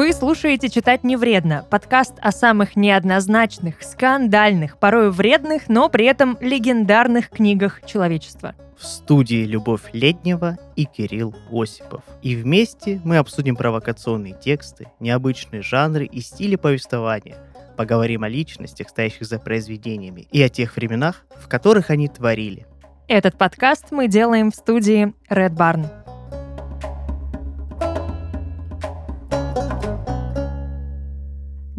[0.00, 6.38] Вы слушаете «Читать не вредно»— подкаст о самых неоднозначных, скандальных, порой вредных, но при этом
[6.40, 8.54] легендарных книгах человечества.
[8.78, 12.02] В студии Любовь Летнего и Кирилл Осипов.
[12.22, 17.36] И вместе мы обсудим провокационные тексты, необычные жанры и стили повествования.
[17.76, 22.66] Поговорим о личностях, стоящих за произведениями, и о тех временах, в которых они творили.
[23.06, 25.88] Этот подкаст мы делаем в студии Red Barn.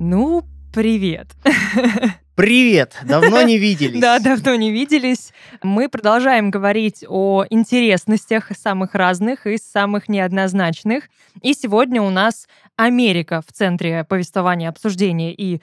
[0.03, 1.27] Ну, привет.
[2.35, 2.97] Привет!
[3.03, 3.99] Давно не виделись.
[4.01, 5.31] Да, давно не виделись.
[5.61, 11.03] Мы продолжаем говорить о интересностях самых разных и самых неоднозначных.
[11.43, 12.47] И сегодня у нас
[12.77, 15.61] Америка в центре повествования, обсуждения и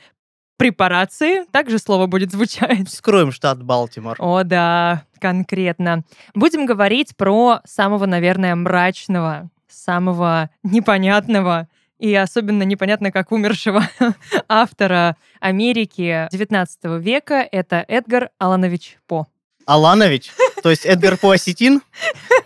[0.56, 1.44] препарации.
[1.50, 2.88] Также слово будет звучать.
[2.88, 4.14] Скроем штат Балтимор.
[4.20, 6.04] О, да, конкретно.
[6.36, 11.66] Будем говорить про самого, наверное, мрачного, самого непонятного
[11.98, 13.88] и особенно непонятно, как умершего
[14.48, 17.46] автора Америки XIX века.
[17.50, 19.26] Это Эдгар Аланович По.
[19.66, 20.30] Аланович?
[20.62, 21.82] То есть Эдгар По осетин?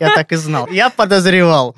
[0.00, 0.66] Я так и знал.
[0.68, 1.76] Я подозревал.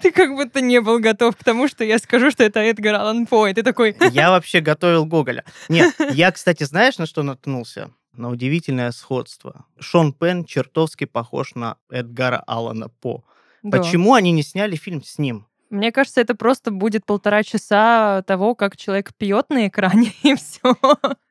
[0.00, 3.26] Ты как будто не был готов к тому, что я скажу, что это Эдгар Аллан
[3.26, 3.96] По, и ты такой...
[4.10, 5.44] Я вообще готовил Гоголя.
[5.68, 7.92] Нет, я, кстати, знаешь, на что наткнулся?
[8.12, 9.64] На удивительное сходство.
[9.78, 13.22] Шон Пен чертовски похож на Эдгара Аллана По.
[13.62, 13.78] Да.
[13.78, 15.46] Почему они не сняли фильм с ним?
[15.72, 20.76] Мне кажется, это просто будет полтора часа того, как человек пьет на экране, и все.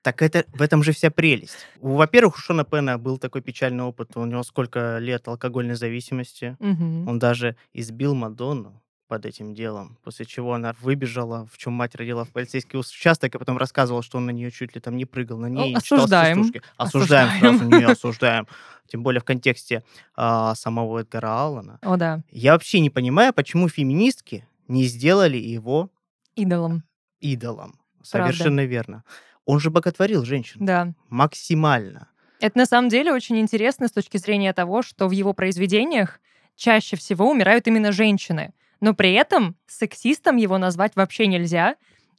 [0.02, 1.68] Так это в этом же вся прелесть.
[1.80, 4.18] Во-первых, у Шона Пена был такой печальный опыт.
[4.18, 6.58] У него сколько лет алкогольной зависимости.
[6.60, 7.10] Угу.
[7.10, 8.81] Он даже избил Мадонну
[9.12, 13.38] под этим делом, после чего она выбежала, в чем мать родила в полицейский участок, и
[13.38, 16.40] потом рассказывала, что он на нее чуть ли там не прыгал, на ней осуждаем.
[16.40, 18.48] Осуждаем, осуждаем сразу, не осуждаем.
[18.88, 19.84] Тем более в контексте
[20.16, 21.78] а, самого Эдгара Аллана.
[21.82, 22.22] О, да.
[22.30, 25.90] Я вообще не понимаю, почему феминистки не сделали его...
[26.38, 26.86] Идолом.
[27.20, 27.82] Идолом.
[28.02, 28.64] Совершенно Правда.
[28.64, 29.04] верно.
[29.44, 30.66] Он же боготворил женщин.
[30.66, 30.94] Да.
[31.10, 32.08] Максимально.
[32.40, 36.22] Это на самом деле очень интересно с точки зрения того, что в его произведениях
[36.56, 41.76] чаще всего умирают именно женщины но при этом сексистом его назвать вообще нельзя.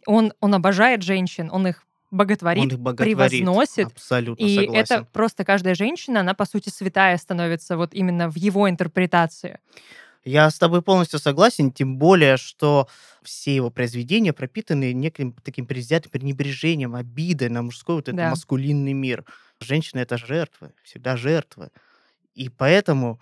[0.07, 3.87] Он, он обожает женщин, он их боготворит, он их боготворит превозносит.
[3.87, 4.75] Абсолютно и согласен.
[4.75, 9.59] это просто каждая женщина, она, по сути, святая становится вот именно в его интерпретации.
[10.25, 12.89] Я с тобой полностью согласен, тем более, что
[13.23, 18.31] все его произведения пропитаны неким таким предвзятым пренебрежением, обидой на мужской вот этот да.
[18.31, 19.25] маскулинный мир.
[19.59, 21.71] Женщина— это жертвы, всегда жертвы.
[22.35, 23.21] И поэтому,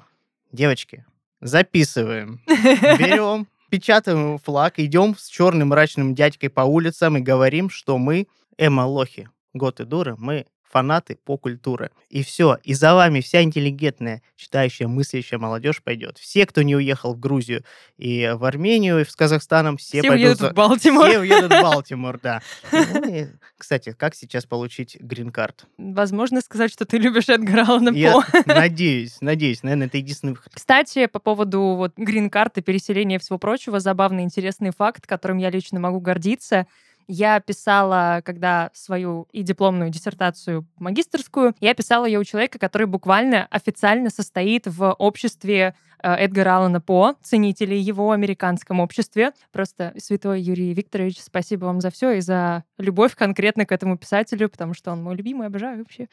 [0.53, 1.07] девочки,
[1.41, 2.41] Записываем.
[2.47, 8.27] Берем, печатаем флаг, идем с черным мрачным дядькой по улицам и говорим, что мы
[8.59, 9.29] эмо-лохи.
[9.55, 11.91] Год и дуры, мы фанаты по культуре.
[12.09, 12.59] И все.
[12.63, 16.19] И за вами вся интеллигентная, читающая, мыслящая молодежь пойдет.
[16.19, 17.65] Все, кто не уехал в Грузию
[17.99, 20.27] и в Армению, и с Казахстаном, все, все пойдут...
[20.27, 20.51] уедут за...
[20.51, 21.09] в Балтимор.
[21.09, 22.41] Все уедут в Балтимор, да.
[22.73, 23.29] Ну
[23.59, 25.67] кстати, как сейчас получить грин-карт?
[25.77, 29.63] Возможно сказать, что ты любишь Эдгара Аллана Я надеюсь, надеюсь.
[29.63, 30.53] Наверное, это единственный выход.
[30.55, 35.79] Кстати, по поводу вот грин-карты, переселения и всего прочего, забавный, интересный факт, которым я лично
[35.79, 36.67] могу гордиться—
[37.11, 43.49] я писала, когда свою и дипломную диссертацию магистрскую, я писала ее у человека, который буквально
[43.51, 49.33] официально состоит в обществе э, Эдгара Аллана По, ценителей его американском обществе.
[49.51, 54.49] Просто святой Юрий Викторович, спасибо вам за все и за любовь конкретно к этому писателю,
[54.49, 56.09] потому что он мой любимый, обожаю вообще.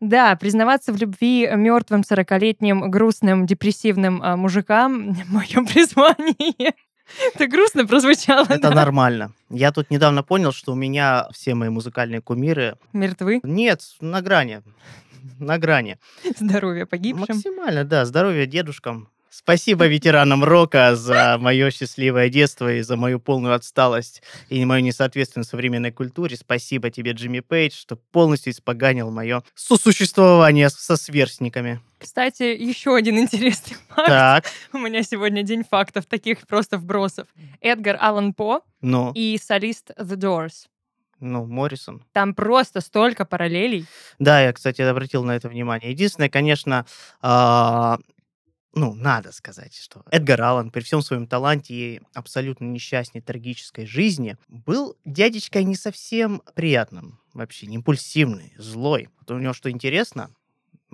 [0.00, 6.74] Да, признаваться в любви мертвым 40-летним грустным депрессивным э, мужикам мое призвание.
[7.34, 8.44] Это грустно прозвучало.
[8.44, 8.70] Это да?
[8.70, 9.32] нормально.
[9.50, 12.76] Я тут недавно понял, что у меня все мои музыкальные кумиры...
[12.92, 13.40] Мертвы?
[13.42, 14.62] Нет, на грани.
[15.38, 15.98] На грани.
[16.38, 17.26] Здоровья погибшим.
[17.28, 18.04] Максимально, да.
[18.04, 19.08] Здоровья дедушкам.
[19.36, 25.50] Спасибо ветеранам рока за мое счастливое детство и за мою полную отсталость и мою несоответственность
[25.50, 26.36] современной культуре.
[26.36, 31.80] Спасибо тебе, Джимми Пейдж, что полностью испоганил мое сосуществование со сверстниками.
[32.04, 34.08] Кстати, еще один интересный факт.
[34.08, 34.44] Так.
[34.74, 37.28] У меня сегодня день фактов, таких просто вбросов.
[37.62, 39.10] Эдгар Аллан По ну.
[39.14, 40.68] и солист The Doors.
[41.20, 42.04] Ну, Моррисон.
[42.12, 43.86] Там просто столько параллелей.
[44.18, 45.92] Да, я, кстати, обратил на это внимание.
[45.92, 46.84] Единственное, конечно,
[47.22, 47.98] а,
[48.74, 54.36] ну, надо сказать, что Эдгар Аллан при всем своем таланте и абсолютно несчастной, трагической жизни
[54.48, 59.08] был дядечкой не совсем приятным, вообще, не импульсивный, злой.
[59.20, 60.30] Вот у него что интересно,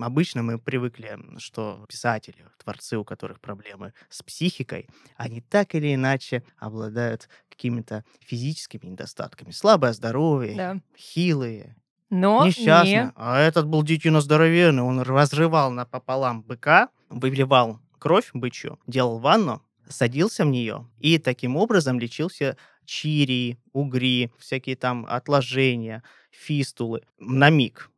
[0.03, 6.43] Обычно мы привыкли, что писатели, творцы, у которых проблемы с психикой, они так или иначе
[6.57, 9.51] обладают какими-то физическими недостатками.
[9.51, 10.77] Слабое здоровье, да.
[10.97, 11.75] хилые,
[12.09, 13.05] Но несчастные.
[13.05, 13.11] Не...
[13.15, 14.83] А этот был действительно здоровенный.
[14.83, 21.99] Он разрывал напополам быка, выливал кровь бычью, делал ванну, садился в нее и таким образом
[21.99, 27.90] лечился чири, угри, всякие там отложения, фистулы на миг.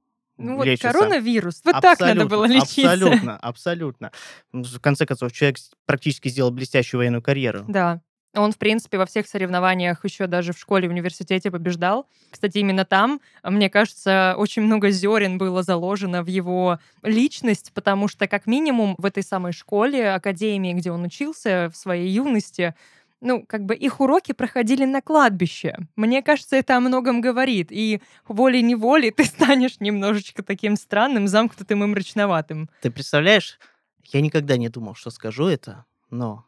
[0.44, 0.92] Ну вот лечится.
[0.92, 2.92] коронавирус, вот абсолютно, так надо было лечиться.
[2.92, 4.12] Абсолютно, абсолютно.
[4.52, 7.66] В конце концов, человек практически сделал блестящую военную карьеру.
[7.68, 8.02] Да.
[8.36, 12.08] Он, в принципе, во всех соревнованиях еще даже в школе, в университете побеждал.
[12.32, 18.28] Кстати, именно там, мне кажется, очень много зерен было заложено в его личность, потому что,
[18.28, 22.74] как минимум, в этой самой школе, академии, где он учился в своей юности,
[23.24, 25.78] ну, как бы их уроки проходили на кладбище.
[25.96, 27.70] Мне кажется, это о многом говорит.
[27.72, 32.70] И волей-неволей ты станешь немножечко таким странным, замкнутым и мрачноватым.
[32.82, 33.60] Ты представляешь,
[34.04, 36.46] я никогда не думал, что скажу это, но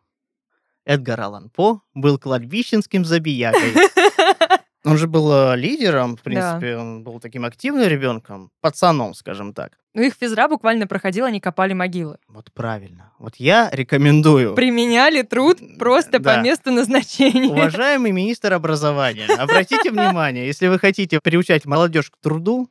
[0.84, 3.74] Эдгар Аллан По был кладбищенским забиякой.
[4.86, 6.82] Он же был э, лидером, в принципе, да.
[6.82, 9.80] он был таким активным ребенком, пацаном, скажем так.
[9.96, 12.18] Ну, их физра буквально проходила, они копали могилы.
[12.28, 13.12] Вот правильно.
[13.18, 14.54] Вот я рекомендую.
[14.54, 16.36] Применяли труд просто да.
[16.36, 17.50] по месту назначения.
[17.50, 22.70] Уважаемый министр образования, обратите внимание, если вы хотите приучать молодежь к труду,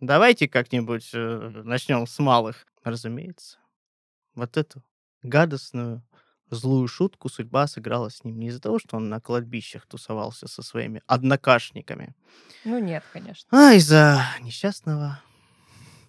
[0.00, 2.66] давайте как-нибудь э, начнем с малых.
[2.82, 3.58] Разумеется.
[4.34, 4.82] Вот эту
[5.22, 6.02] гадостную
[6.56, 10.62] злую шутку судьба сыграла с ним не из-за того, что он на кладбищах тусовался со
[10.62, 12.14] своими однокашниками.
[12.64, 13.48] Ну нет, конечно.
[13.50, 15.20] А из-за несчастного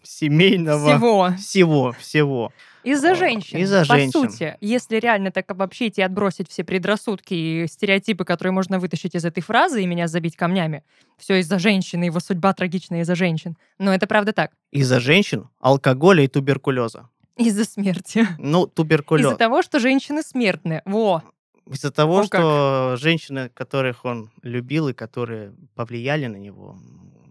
[0.03, 0.95] семейного...
[0.95, 1.33] Всего.
[1.37, 2.53] Всего, всего.
[2.83, 3.59] Из-за женщин.
[3.59, 4.11] Из-за По женщин.
[4.11, 9.23] сути, если реально так обобщить и отбросить все предрассудки и стереотипы, которые можно вытащить из
[9.23, 10.83] этой фразы и меня забить камнями,
[11.17, 13.57] все из-за женщины, его судьба трагичная из-за женщин.
[13.79, 14.51] Но это правда так.
[14.71, 17.09] Из-за женщин, алкоголя и туберкулеза.
[17.37, 18.27] Из-за смерти.
[18.37, 19.25] Ну, туберкулез.
[19.25, 20.81] Из-за того, что женщины смертны.
[20.85, 21.23] Во.
[21.65, 22.99] Из-за того, О, что как.
[22.99, 26.77] женщины, которых он любил и которые повлияли на него,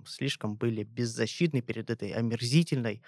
[0.07, 3.03] слишком были беззащитны перед этой омерзительной,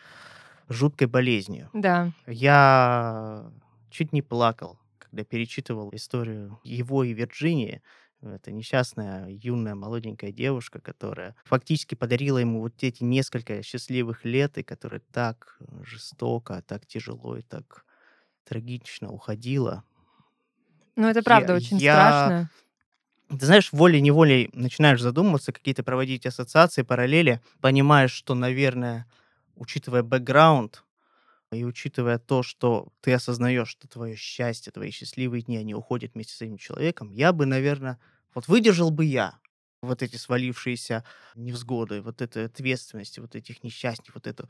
[0.68, 1.70] жуткой болезнью.
[1.72, 2.12] Да.
[2.26, 3.50] Я
[3.90, 7.82] чуть не плакал, когда перечитывал историю его и Вирджинии.
[8.30, 14.62] Это несчастная, юная, молоденькая девушка, которая фактически подарила ему вот эти несколько счастливых лет, и
[14.62, 17.84] которая так жестоко, так тяжело и так
[18.44, 19.84] трагично уходила.
[20.96, 21.94] Ну, это правда я, очень я...
[21.94, 22.50] страшно.
[23.38, 29.06] Ты знаешь, волей-неволей начинаешь задумываться, какие-то проводить ассоциации, параллели, понимаешь, что, наверное,
[29.56, 30.84] учитывая бэкграунд,
[31.54, 36.34] и учитывая то, что ты осознаешь, что твое счастье, твои счастливые дни, они уходят вместе
[36.34, 37.98] с этим человеком, я бы, наверное,
[38.34, 39.38] вот выдержал бы я
[39.82, 41.04] вот эти свалившиеся
[41.34, 44.48] невзгоды, вот этой ответственности, вот этих несчастий, вот это,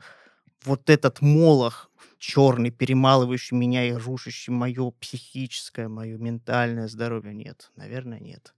[0.63, 7.33] вот этот молох черный, перемалывающий меня и рушащий мое психическое, мое ментальное здоровье.
[7.33, 8.53] Нет, наверное, нет.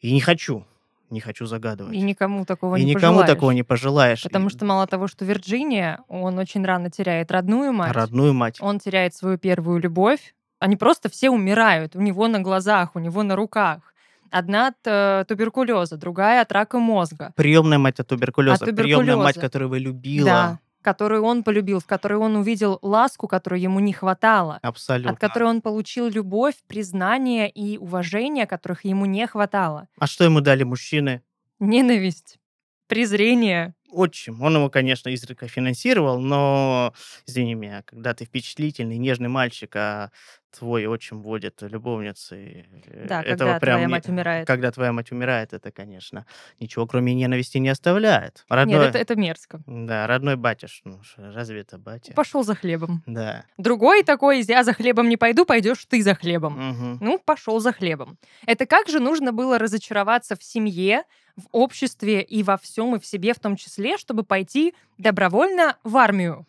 [0.00, 0.64] И не хочу,
[1.10, 1.94] не хочу загадывать.
[1.94, 3.34] И никому такого и не никому пожелаешь.
[3.34, 4.22] такого не пожелаешь.
[4.22, 7.92] Потому что мало того, что Вирджиния, он очень рано теряет родную мать.
[7.92, 8.58] Родную мать.
[8.60, 10.34] Он теряет свою первую любовь.
[10.60, 13.94] Они просто все умирают у него на глазах, у него на руках.
[14.30, 17.32] Одна от э, туберкулеза, другая от рака мозга.
[17.36, 18.54] Приемная мать от туберкулеза.
[18.54, 19.00] От туберкулеза.
[19.00, 20.26] Приемная мать, которую вы любила.
[20.26, 24.58] Да, которую он полюбил, в которой он увидел ласку, которую ему не хватало.
[24.62, 25.12] Абсолютно.
[25.12, 29.88] От которой он получил любовь, признание и уважение, которых ему не хватало.
[29.98, 31.22] А что ему дали мужчины?
[31.58, 32.38] Ненависть,
[32.86, 34.42] презрение, отчим.
[34.42, 36.92] Он его, конечно, изредка финансировал, но,
[37.26, 40.10] извини меня, когда ты впечатлительный, нежный мальчик, а
[40.50, 42.66] твой отчим водит любовницы.
[42.86, 44.46] Э, да, этого когда прям твоя мать умирает.
[44.46, 46.26] Когда твоя мать умирает, это, конечно,
[46.58, 48.44] ничего кроме ненависти не оставляет.
[48.48, 48.78] Родной...
[48.78, 49.60] Нет, это, это мерзко.
[49.66, 52.12] Да, родной батюш, ну разве это батя?
[52.14, 53.02] Пошел за хлебом.
[53.06, 53.44] Да.
[53.58, 56.70] Другой такой, я за хлебом не пойду, пойдешь ты за хлебом.
[56.70, 57.04] Угу.
[57.04, 58.18] Ну, пошел за хлебом.
[58.46, 61.04] Это как же нужно было разочароваться в семье,
[61.38, 65.96] в обществе и во всем, и в себе в том числе, чтобы пойти добровольно в
[65.96, 66.46] армию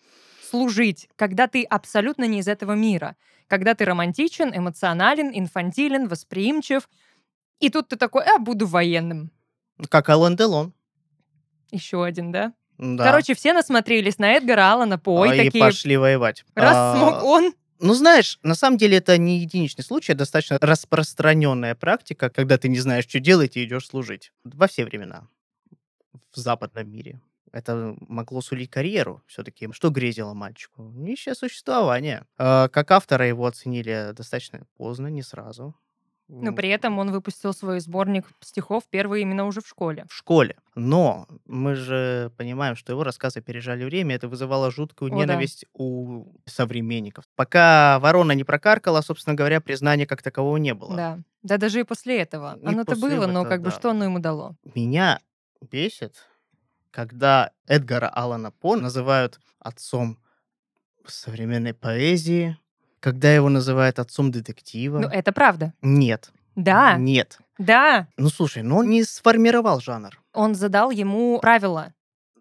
[0.49, 3.15] служить, когда ты абсолютно не из этого мира,
[3.47, 6.89] когда ты романтичен, эмоционален, инфантилен, восприимчив,
[7.59, 9.31] и тут ты такой, а, буду военным.
[9.89, 10.73] Как Алан Делон.
[11.71, 12.53] Еще один, да?
[12.79, 13.03] Да.
[13.03, 15.63] Короче, все насмотрелись на Эдгара Алана По и, и такие...
[15.63, 16.45] пошли воевать.
[16.55, 16.95] Раз а...
[16.95, 22.29] смог он, ну, знаешь, на самом деле это не единичный случай, а достаточно распространенная практика,
[22.29, 24.31] когда ты не знаешь, что делать, и идешь служить.
[24.43, 25.27] Во все времена
[26.31, 27.21] в западном мире.
[27.51, 29.71] Это могло сулить карьеру все-таки.
[29.71, 30.83] Что грезило мальчику?
[30.95, 32.25] Нищее существование.
[32.37, 35.75] А, как автора его оценили достаточно поздно, не сразу.
[36.29, 40.05] Но при этом он выпустил свой сборник стихов первый именно уже в школе.
[40.09, 40.55] В школе.
[40.75, 46.25] Но мы же понимаем, что его рассказы пережали время, это вызывало жуткую О, ненависть у
[46.45, 47.25] современников.
[47.35, 50.95] Пока ворона не прокаркала, собственно говоря, признания как такового не было.
[50.95, 51.19] Да.
[51.41, 52.59] Да даже и после этого.
[52.63, 54.55] Оно-то было, но как бы что оно ему дало?
[54.75, 55.19] Меня
[55.71, 56.15] бесит,
[56.91, 60.19] когда Эдгара Алана По называют отцом
[61.07, 62.57] современной поэзии,
[62.99, 64.99] когда его называют отцом детектива.
[64.99, 65.73] Ну, это правда.
[65.81, 66.31] Нет.
[66.55, 66.97] Да.
[66.97, 67.39] Нет.
[67.57, 68.07] Да.
[68.17, 70.19] Ну, слушай, ну он не сформировал жанр.
[70.33, 71.93] Он задал ему правила.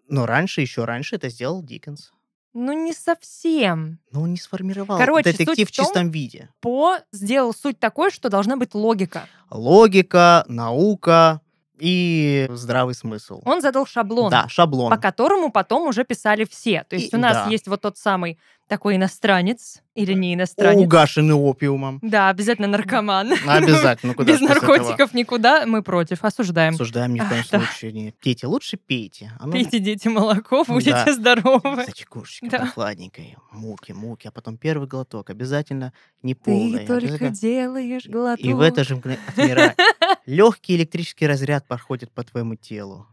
[0.07, 2.11] Но раньше, еще раньше это сделал Диккенс.
[2.53, 3.99] Ну, не совсем.
[4.11, 6.49] Но он не сформировал Короче, детектив суть в чистом виде.
[6.61, 9.27] По сделал суть такой, что должна быть логика.
[9.51, 11.41] Логика, наука,
[11.79, 13.41] и здравый смысл.
[13.45, 14.29] Он задал шаблон.
[14.29, 14.89] Да, шаблон.
[14.89, 16.85] По которому потом уже писали все.
[16.89, 17.47] То есть И, у нас да.
[17.49, 18.37] есть вот тот самый
[18.69, 20.81] такой иностранец или не иностранец.
[20.85, 21.99] Угашенный опиумом.
[22.01, 23.33] Да, обязательно наркоман.
[23.47, 24.13] Обязательно.
[24.13, 24.67] Куда Без без этого?
[24.77, 25.65] наркотиков никуда.
[25.65, 26.23] Мы против.
[26.23, 26.75] Осуждаем.
[26.75, 27.59] Осуждаем ни в коем Да.
[27.59, 27.91] случае.
[27.91, 28.11] не.
[28.11, 29.33] Пейте, лучше пейте.
[29.39, 30.73] Оно Пейте, дети, молоко, Да.
[30.73, 31.83] будете здоровы.
[31.85, 32.59] За чекушечкой Да.
[32.59, 33.35] прохладненькой.
[33.51, 34.27] Муки, муки.
[34.27, 35.29] А потом первый глоток.
[35.31, 35.91] Обязательно
[36.23, 36.85] не Ты полный.
[36.85, 38.45] только обязательно- делаешь глоток.
[38.45, 39.75] И в это же мгновение
[40.27, 43.07] легкий электрический разряд проходит по твоему телу.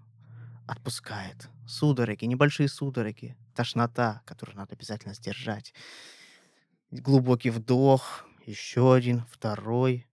[0.69, 1.49] Отпускает.
[1.67, 3.37] Судороги, небольшие судороги.
[3.55, 5.75] Тошнота, которую надо обязательно сдержать.
[6.91, 8.25] Глубокий вдох.
[8.45, 10.07] Еще один, второй.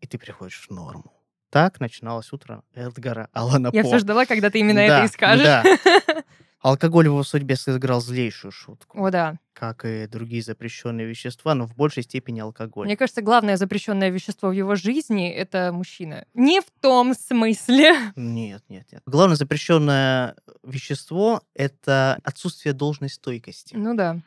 [0.00, 1.12] И ты приходишь в норму.
[1.50, 3.88] Так начиналось утро Эдгара Алана Я По.
[3.88, 5.44] все ждала, когда ты именно Да, это и скажешь.
[5.44, 5.64] да.
[6.60, 9.38] Алкоголь в его судьбе сыграл злейшую шутку, О, да.
[9.52, 12.86] как и другие запрещенные вещества, но в большей степени алкоголь.
[12.86, 16.26] Мне кажется, главное запрещенное вещество в его жизни это мужчина.
[16.34, 17.94] Не в том смысле.
[18.16, 19.02] Нет, нет, нет.
[19.06, 23.74] Главное запрещенное вещество— это отсутствие должной стойкости.
[23.76, 24.20] Ну да.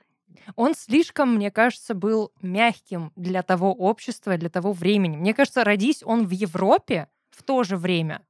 [0.56, 5.18] Он слишком, мне кажется, был мягким для того общества, для того времени.
[5.18, 8.22] Мне кажется, родись он в Европе в то же время,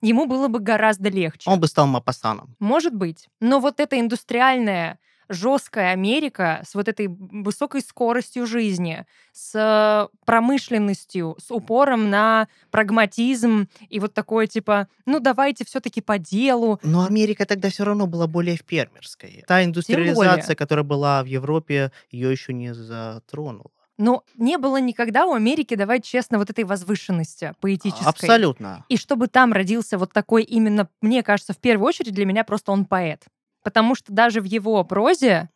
[0.00, 1.50] ему было бы гораздо легче.
[1.50, 2.54] Он бы стал мапасаном.
[2.58, 3.28] Может быть.
[3.40, 4.98] Но вот эта индустриальная,
[5.28, 13.98] жесткая Америка с вот этой высокой скоростью жизни, с промышленностью, с упором на прагматизм и
[13.98, 16.78] вот такое типа, ну давайте все-таки по делу.
[16.82, 19.44] Но Америка тогда все равно была более фермерской.
[19.46, 23.70] Та индустриализация, которая была в Европе, ее еще не затронула.
[23.98, 28.06] Но не было никогда у Америки, давай честно, вот этой возвышенности поэтической.
[28.06, 28.84] Абсолютно.
[28.88, 32.72] И чтобы там родился вот такой именно, мне кажется, в первую очередь для меня просто
[32.72, 33.24] он поэт.
[33.62, 35.48] Потому что даже в его прозе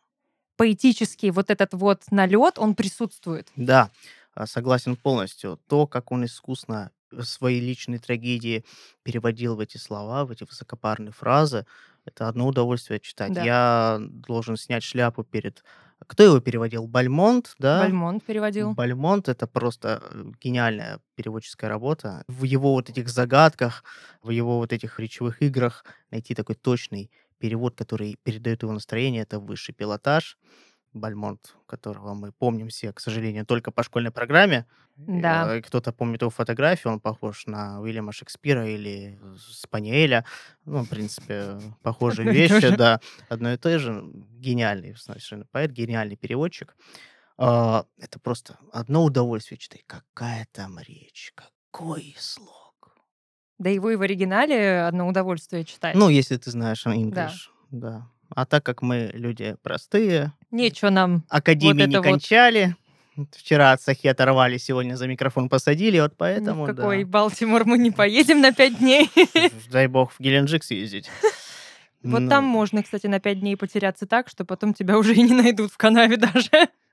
[0.57, 3.47] поэтический вот этот вот налет, он присутствует.
[3.55, 3.89] Да,
[4.33, 5.59] а, согласен полностью.
[5.67, 8.63] То, как он искусно свои личные трагедии
[9.03, 11.65] переводил в эти слова, в эти высокопарные фразы,
[12.05, 13.33] это одно удовольствие читать.
[13.33, 13.43] Да.
[13.43, 15.63] Я должен снять шляпу перед...
[16.11, 16.87] Кто его переводил?
[16.87, 17.79] Бальмонт, да?
[17.79, 18.73] Бальмонт переводил.
[18.73, 22.25] Бальмонт— это просто э, гениальная переводческая работа.
[22.27, 23.85] В его вот этих загадках,
[24.21, 29.39] в его вот этих речевых играх найти такой точный перевод, который передает его настроение, это
[29.39, 30.37] высший пилотаж.
[30.93, 34.65] Бальмонт, которого мы помним все, к сожалению, только по школьной программе.
[34.97, 35.55] Да.
[35.55, 40.25] Э, Кто-то помнит его фотографию, он похож на Уильяма Шекспира или Спаниеля.
[40.65, 42.99] Ну, в принципе, похожие вещи, да.
[43.29, 44.03] Одно и то же.
[44.37, 46.75] Гениальный совершенно поэт, гениальный переводчик.
[47.37, 49.83] А, Это просто одно удовольствие читать.
[49.87, 52.95] Какая там речь, какой слог.
[53.57, 55.95] Да его и в оригинале одно удовольствие читать.
[55.95, 58.07] Ну, если ты знаешь English, да.
[58.33, 61.23] А так как мы люди простые, Нечего нам.
[61.29, 62.03] академии Вот не это вот.
[62.05, 62.75] кончали,
[63.35, 66.81] вчера от Сахи оторвали, сегодня за микрофон посадили, вот поэтому, ни в да.
[66.81, 69.09] какой Балтимор мы не поедем на пять дней.
[69.71, 71.09] Дай бог в Геленджик съездить.
[72.03, 75.21] Вот Ну, там можно, кстати, на пять дней потеряться так, что потом тебя уже и
[75.21, 76.49] не найдут в канаве даже.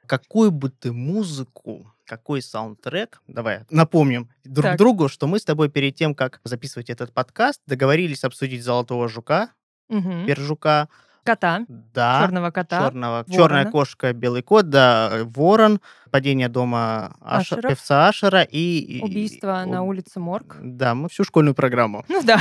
[0.06, 4.76] Какую бы ты музыку, какой саундтрек, давай напомним друг Так.
[4.76, 9.52] другу, что мы с тобой перед тем, как записывать этот подкаст, договорились обсудить «Золотого жука»,
[9.88, 10.26] Мгм.
[10.26, 10.90] «Пержука»,
[11.28, 12.84] Кота, да, черного кота.
[12.86, 13.34] черного, ворона.
[13.34, 15.80] черная кошка, белый кот, да, э, ворон,
[16.10, 17.70] падение дома Ашеров.
[17.70, 19.00] певца Ашера и...
[19.02, 20.56] Убийство и- на улице Морг.
[20.60, 22.04] Да, мы всю школьную программу.
[22.08, 22.40] Ну да.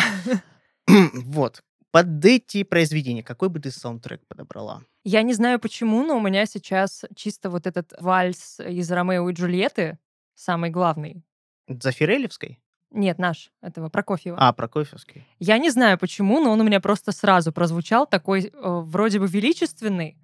[1.14, 1.64] вот.
[1.92, 4.84] Под эти произведения какой бы ты саундтрек подобрала?
[5.04, 9.34] Я не знаю почему, но у меня сейчас чисто вот этот вальс из Ромео и
[9.34, 9.98] Джульетты
[10.36, 11.24] самый главный.
[11.68, 12.60] Зафирелевской?
[12.98, 14.38] Нет, наш, этого Прокофьева.
[14.40, 15.24] А, Прокофьевской.
[15.38, 19.28] Я не знаю почему, но он у меня просто сразу прозвучал такой э, вроде бы
[19.28, 20.18] величественный,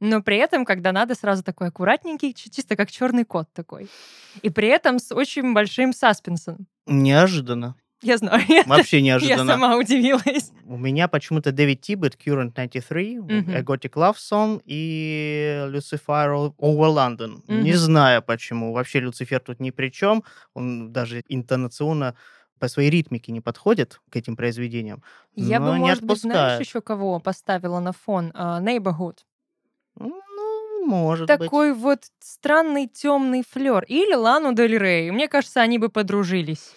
[0.00, 3.88] но при этом, когда надо, сразу такой аккуратненький, чи- чисто как черный кот такой.
[4.42, 6.66] И при этом с очень большим саспенсом.
[6.86, 7.76] Неожиданно.
[8.00, 9.52] Я знаю, я, Вообще я неожиданно.
[9.54, 10.52] сама удивилась.
[10.64, 13.50] У меня почему-то Дэвид Тибет, Current 93, Мгм.
[13.54, 17.42] A Gothic Love Song и Lucifer Over London.
[17.48, 17.78] Не Мгм.
[17.78, 18.72] знаю почему.
[18.72, 20.22] Вообще Люцифер тут ни при чем.
[20.54, 22.14] Он даже интонационно
[22.60, 25.02] по своей ритмике не подходит к этим произведениям.
[25.34, 26.60] Я бы, не может быть, знаешь, отпускает.
[26.66, 28.30] еще кого поставила на фон?
[28.34, 29.18] А, Neighborhood.
[29.96, 31.38] Ну, может быть.
[31.38, 33.84] Такой вот странный темный флер.
[33.88, 35.10] Или Лану Дель Рей.
[35.10, 36.70] Мне кажется, они бы подружились.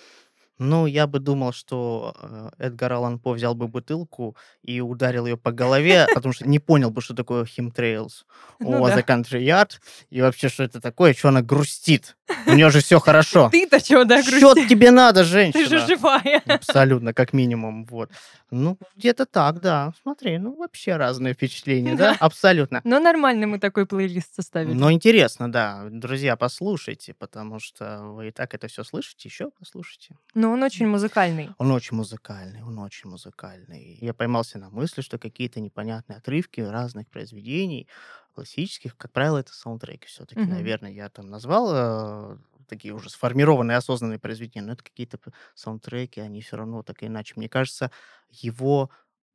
[0.64, 5.36] Ну, я бы думал, что э, Эдгар Аллан По взял бы бутылку и ударил ее
[5.36, 8.26] по голове, потому что не понял бы, что такое Chemtrails.
[8.60, 9.04] Ну О, The.
[9.04, 9.72] Country Yard.
[10.12, 12.16] И вообще, что это такое, что она грустит.
[12.46, 13.50] У нее же все хорошо.
[13.52, 14.70] Ты-то чего, да, Что грустишь?
[14.70, 15.88] тебе надо, Ты же женщина?
[15.88, 16.44] живая.
[16.46, 18.12] Абсолютно, как минимум, вот.
[18.52, 19.94] Ну, где-то так, да.
[20.04, 22.16] Смотри, ну, вообще разные впечатления, да?
[22.20, 22.82] Абсолютно.
[22.84, 24.74] Но нормально мы такой плейлист составили.
[24.74, 25.86] Но интересно, да.
[25.90, 30.16] Друзья, послушайте, потому что вы и так это все слышите, еще послушайте.
[30.52, 31.50] Но он очень музыкальный.
[31.58, 33.98] Он очень музыкальный, он очень музыкальный.
[34.02, 37.88] Я поймался на мысли, что какие-то непонятные отрывки разных произведений
[38.34, 40.50] классических, как правило, это саундтреки все-таки, Мгм.
[40.50, 45.20] наверное, я там назвал э, такие уже сформированные, осознанные произведения, но это какие-то
[45.56, 47.34] саундтреки, они все равно так или иначе.
[47.38, 47.92] Мне кажется,
[48.30, 48.90] его,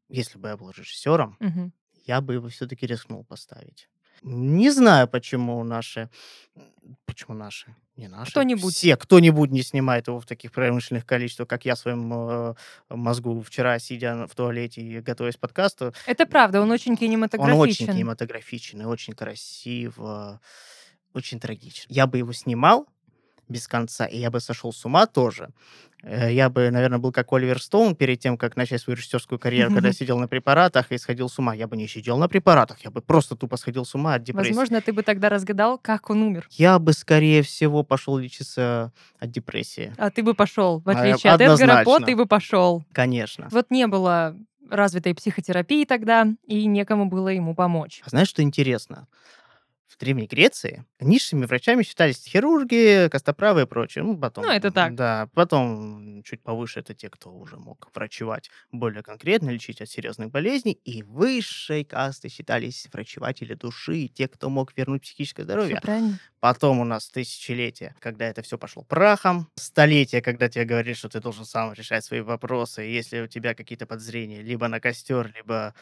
[0.09, 1.73] если бы я был режиссером, Мгм.
[2.07, 3.89] я бы его все-таки рискнул поставить.
[4.27, 6.11] Не знаю, почему наши...
[7.05, 7.73] Почему наши?
[7.97, 8.33] Не наши.
[8.33, 8.75] Кто-нибудь.
[8.75, 12.55] Все, кто-нибудь не снимает его в таких промышленных количествах, как я в своем э,
[12.91, 15.95] мозгу вчера, сидя в туалете и готовясь к подкасту.
[16.07, 17.61] Это правда, он очень Он кинематографичен.
[17.61, 20.41] очень кинематографичен и очень красиво,
[21.15, 21.87] очень трагичен.
[21.89, 22.87] Я бы его снимал
[23.49, 25.51] без конца, и я бы сошел с ума тоже.
[26.07, 29.75] Э, Я бы, наверное, был как Оливер Стоун перед тем, как начать свою режиссерскую карьеру,
[29.75, 31.53] когда сидел на препаратах и сходил с ума.
[31.55, 34.49] Я бы не сидел на препаратах, я бы просто тупо сходил с ума от депрессии.
[34.49, 36.47] Возможно, ты бы тогда разгадал, как он умер.
[36.53, 39.93] Я бы, скорее всего, пошел лечиться от депрессии.
[39.99, 40.81] А ты бы пошел.
[40.81, 42.85] В А, отличие от Эдгара По, ты бы пошел.
[42.93, 43.49] Конечно.
[43.51, 44.37] Вот не было
[44.71, 48.03] развитой психотерапии тогда, и некому было ему помочь.
[48.05, 49.07] А знаешь, что интересно?
[49.97, 54.05] В Древней Греции низшими врачами считались хирурги, костоправы и прочее.
[54.05, 54.95] Ну, потом, Ну, это так.
[54.95, 60.31] Да, потом чуть повыше это те, кто уже мог врачевать более конкретно, лечить от серьезных
[60.31, 60.73] болезней.
[60.85, 65.81] И высшей кастой считались врачеватели души, те, кто мог вернуть психическое Все здоровье.
[65.81, 66.19] правильно.
[66.41, 69.49] Потом у нас тысячелетия, когда это все пошло прахом.
[69.55, 72.87] Столетия, когда тебе говорят, что ты должен сам решать свои вопросы.
[72.87, 75.75] И если у тебя какие-то подозрения либо на костер, либо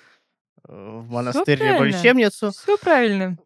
[0.68, 2.52] э, в монастырь, либо в лечебницу.
[2.52, 3.36] Все правильно.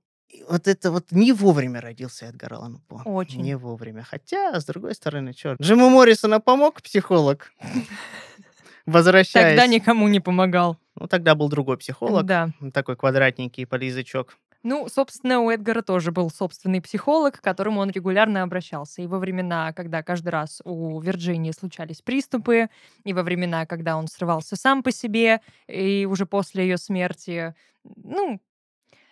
[0.49, 3.02] Вот это вот не вовремя родился Эдгар Аллан По.
[3.04, 3.42] Очень.
[3.42, 4.02] Не вовремя.
[4.02, 5.61] Хотя, с другой стороны, черт.
[5.61, 7.52] Джиму Моррисона помог психолог?
[8.86, 9.58] Возвращаясь.
[9.58, 10.78] Тогда никому не помогал.
[10.97, 12.25] Ну, тогда был другой психолог.
[12.25, 12.50] Да.
[12.73, 14.36] Такой квадратненький под язычок.
[14.65, 19.02] Ну, собственно, у Эдгара тоже был собственный психолог, к которому он регулярно обращался.
[19.02, 22.69] И во времена, когда каждый раз у Вирджинии случались приступы,
[23.04, 28.41] и во времена, когда он срывался сам по себе, и уже после ее смерти, ну,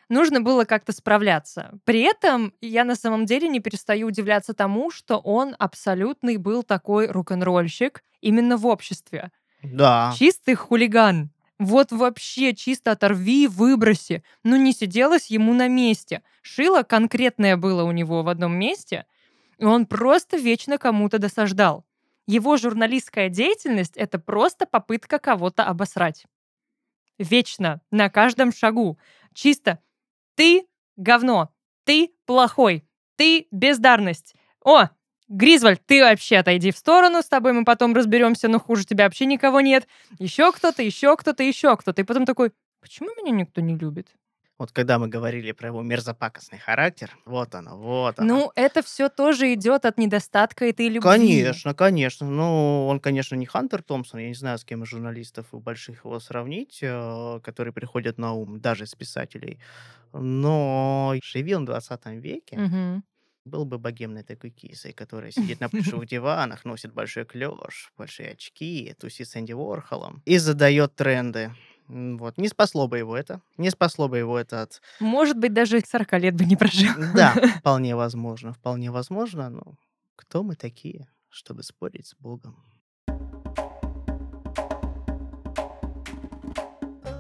[0.09, 1.79] нужно было как-то справляться.
[1.85, 7.07] При этом я на самом деле не перестаю удивляться тому, что он абсолютный был такой
[7.07, 9.31] рок-н-ролльщик именно в обществе.
[9.63, 10.15] Да.
[10.17, 11.31] Чистый хулиган.
[11.59, 14.23] Вот вообще чисто оторви, выброси.
[14.45, 16.23] Ну не сиделось ему на месте.
[16.43, 19.07] Шило конкретное было у него в одном месте,
[19.59, 21.87] и он просто вечно кому-то досаждал.
[22.27, 26.27] Его журналистская деятельность— это просто попытка кого-то обосрать.
[27.19, 28.99] Вечно, на каждом шагу.
[29.33, 29.79] Чисто
[30.37, 31.51] ты говно,
[31.85, 32.85] ты плохой,
[33.17, 34.35] ты бездарность.
[34.65, 34.89] О,
[35.29, 39.27] Гризвольд, ты вообще отойди в сторону, с тобой мы потом разберемся, но хуже тебя вообще
[39.27, 39.89] никого нет.
[40.19, 42.03] Еще кто-то, еще кто-то, еще кто-то.
[42.03, 44.15] И потом такой, почему меня никто не любит?
[44.59, 48.35] Вот когда мы говорили про его мерзопакостный характер, вот оно, вот оно.
[48.35, 51.01] Ну, это все тоже идет от недостатка этой любви.
[51.03, 52.27] Конечно, конечно.
[52.27, 54.21] Ну, он, конечно, не Хантер Томпсон.
[54.21, 58.33] Я не знаю, с кем из журналистов и больших его сравнить, э, которые приходят на
[58.33, 59.59] ум, даже из писателей.
[60.15, 63.05] Но живи он в 20 веке, Мгм.
[63.45, 68.95] был бы богемной такой кисой, которая сидит на плюшевых диванах, носит большой клеш, большие очки,
[68.99, 71.53] тусит с Энди Уорхолом и задает тренды.
[71.89, 72.39] Вот.
[72.39, 73.41] Не спасло бы его это.
[73.57, 74.81] Не спасло бы его это от...
[75.01, 76.93] Может быть, даже 40 лет бы не прожил.
[77.15, 78.53] Да, вполне возможно.
[78.53, 79.75] Вполне возможно, но
[80.17, 82.57] кто мы такие, чтобы спорить с Богом?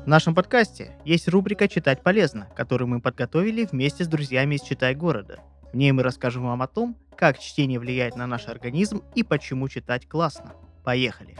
[0.07, 4.95] В нашем подкасте есть рубрика «Читать полезно», которую мы подготовили вместе с друзьями из «Читай
[4.95, 5.41] города».
[5.73, 9.69] В ней мы расскажем вам о том, как чтение влияет на наш организм и почему
[9.69, 10.55] читать классно.
[10.85, 11.37] Поехали!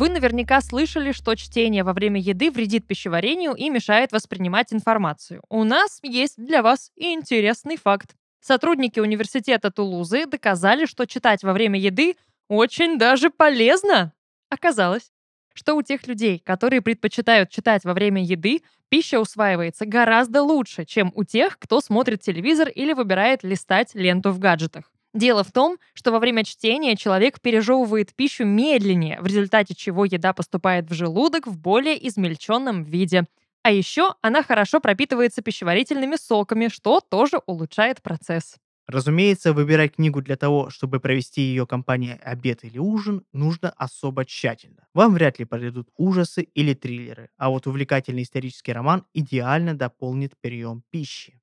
[0.00, 5.42] Вы наверняка слышали, что чтение во время еды вредит пищеварению и мешает воспринимать информацию.
[5.50, 8.14] У нас есть для вас интересный факт.
[8.40, 12.16] Сотрудники университета Тулузы доказали, что читать во время еды
[12.48, 14.14] очень даже полезно.
[14.48, 15.12] Оказалось,
[15.52, 21.12] что у тех людей, которые предпочитают читать во время еды, пища усваивается гораздо лучше, чем
[21.14, 24.90] у тех, кто смотрит телевизор или выбирает листать ленту в гаджетах.
[25.12, 30.32] Дело в том, что во время чтения человек пережевывает пищу медленнее, в результате чего еда
[30.32, 33.24] поступает в желудок в более измельченном виде.
[33.62, 38.54] А еще она хорошо пропитывается пищеварительными соками, что тоже улучшает процесс.
[38.86, 44.86] Разумеется, выбирать книгу для того, чтобы провести ее компания обед или ужин, нужно особо тщательно.
[44.94, 50.82] Вам вряд ли подойдут ужасы или триллеры, а вот увлекательный исторический роман идеально дополнит прием
[50.90, 51.39] пищи.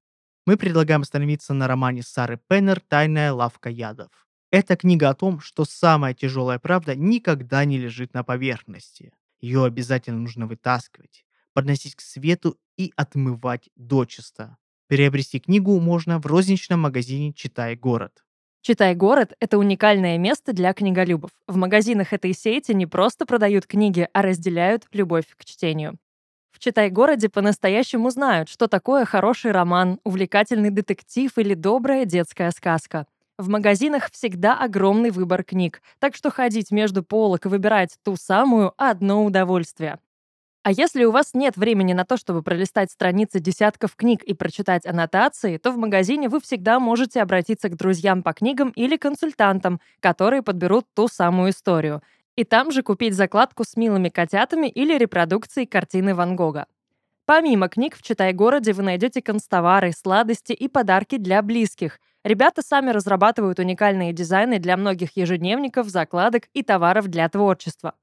[0.48, 4.08] Мы предлагаем остановиться на романе Сары Пеннер «Тайная лавка ядов».
[4.50, 9.12] Это книга о том, что самая тяжелая правда никогда не лежит на поверхности.
[9.42, 14.56] Ее обязательно нужно вытаскивать, подносить к свету и отмывать дочисто.
[14.88, 18.24] Приобрести книгу можно в розничном магазине «Читай город».
[18.62, 21.32] «Читай город»— это уникальное место для книголюбов.
[21.48, 26.00] В магазинах этой сети не просто продают книги, а разделяют любовь к чтению.
[26.58, 33.06] В «Читай городе» по-настоящему знают, что такое хороший роман, увлекательный детектив или добрая детская сказка.
[33.38, 38.74] В магазинах всегда огромный выбор книг, так что ходить между полок и выбирать ту самую—
[38.78, 40.00] одно удовольствие.
[40.64, 44.88] А если у вас нет времени на то, чтобы пролистать страницы десятков книг и прочитать
[44.88, 50.42] аннотации, то в магазине вы всегда можете обратиться к друзьям по книгам или консультантам, которые
[50.42, 52.02] подберут ту самую историю.
[52.38, 56.68] И там же купить закладку с милыми котятами или репродукцией картины Ван Гога.
[57.26, 62.00] Помимо книг в «Читай-городе» вы найдете констовары, сладости и подарки для близких.
[62.24, 67.96] Ребята сами разрабатывают уникальные дизайны для многих ежедневников, закладок и товаров для творчества.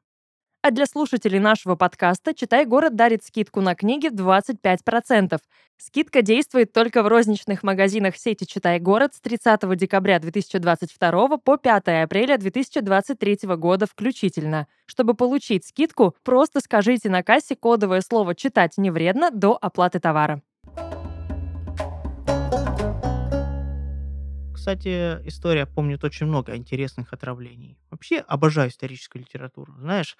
[0.66, 5.38] А для слушателей нашего подкаста «Читай город» дарит скидку на книги 25%.
[5.76, 11.88] Скидка действует только в розничных магазинах сети «Читай город» с 30 декабря 2022 по 5
[12.04, 14.66] апреля 2023 года включительно.
[14.86, 20.40] Чтобы получить скидку, просто скажите на кассе кодовое слово «Читать не вредно» до оплаты товара.
[24.54, 27.76] Кстати, история помнит очень много интересных отравлений.
[27.90, 29.74] Вообще обожаю историческую литературу.
[29.78, 30.16] Знаешь,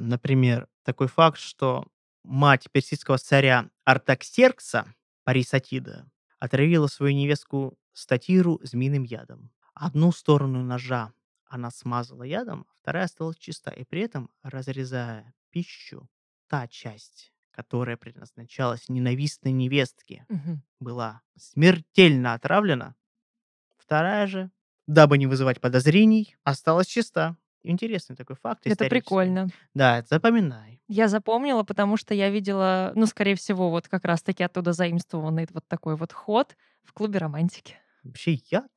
[0.00, 1.86] Например, такой факт, что
[2.24, 4.86] мать персидского царя Артаксеркса,
[5.24, 9.50] Парисатида, отравила свою невестку Статиру змеиным ядом.
[9.74, 11.12] Одну сторону ножа
[11.46, 16.08] она смазала ядом, вторая осталась чиста, и при этом, разрезая пищу,
[16.46, 20.60] та часть, которая предназначалась ненавистной невестке, угу.
[20.78, 22.94] была смертельно отравлена,
[23.76, 24.50] вторая же,
[24.86, 27.36] дабы не вызывать подозрений, осталась чиста.
[27.62, 29.48] Интересный такой факт Это прикольно.
[29.74, 30.80] Да, запоминай.
[30.88, 35.66] Я запомнила, потому что я видела, ну, скорее всего, вот как раз-таки оттуда заимствованный вот
[35.68, 37.76] такой вот ход в клубе романтики.
[38.02, 38.70] Вообще яд,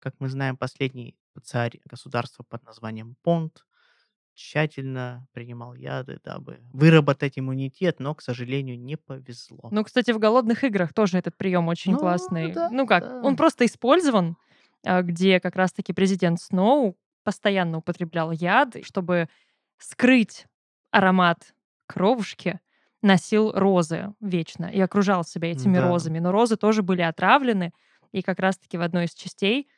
[0.00, 3.64] как мы знаем, последний царь государства под названием Понт
[4.34, 9.68] тщательно принимал яды, дабы выработать иммунитет, но, к сожалению, не повезло.
[9.70, 12.52] Ну, кстати, в «Голодных играх» тоже этот прием очень ну, классный.
[12.52, 13.22] Да, ну как, да.
[13.22, 14.36] он просто использован,
[14.84, 19.28] а, где как раз-таки президент Сноу постоянно употреблял яд, чтобы
[19.78, 20.46] скрыть
[20.90, 21.54] аромат
[21.86, 22.60] кровушки,
[23.02, 25.88] носил розы вечно и окружал себя этими да.
[25.88, 26.18] розами.
[26.20, 27.72] Но розы тоже были отравлены,
[28.12, 29.68] и как раз-таки в одной из частей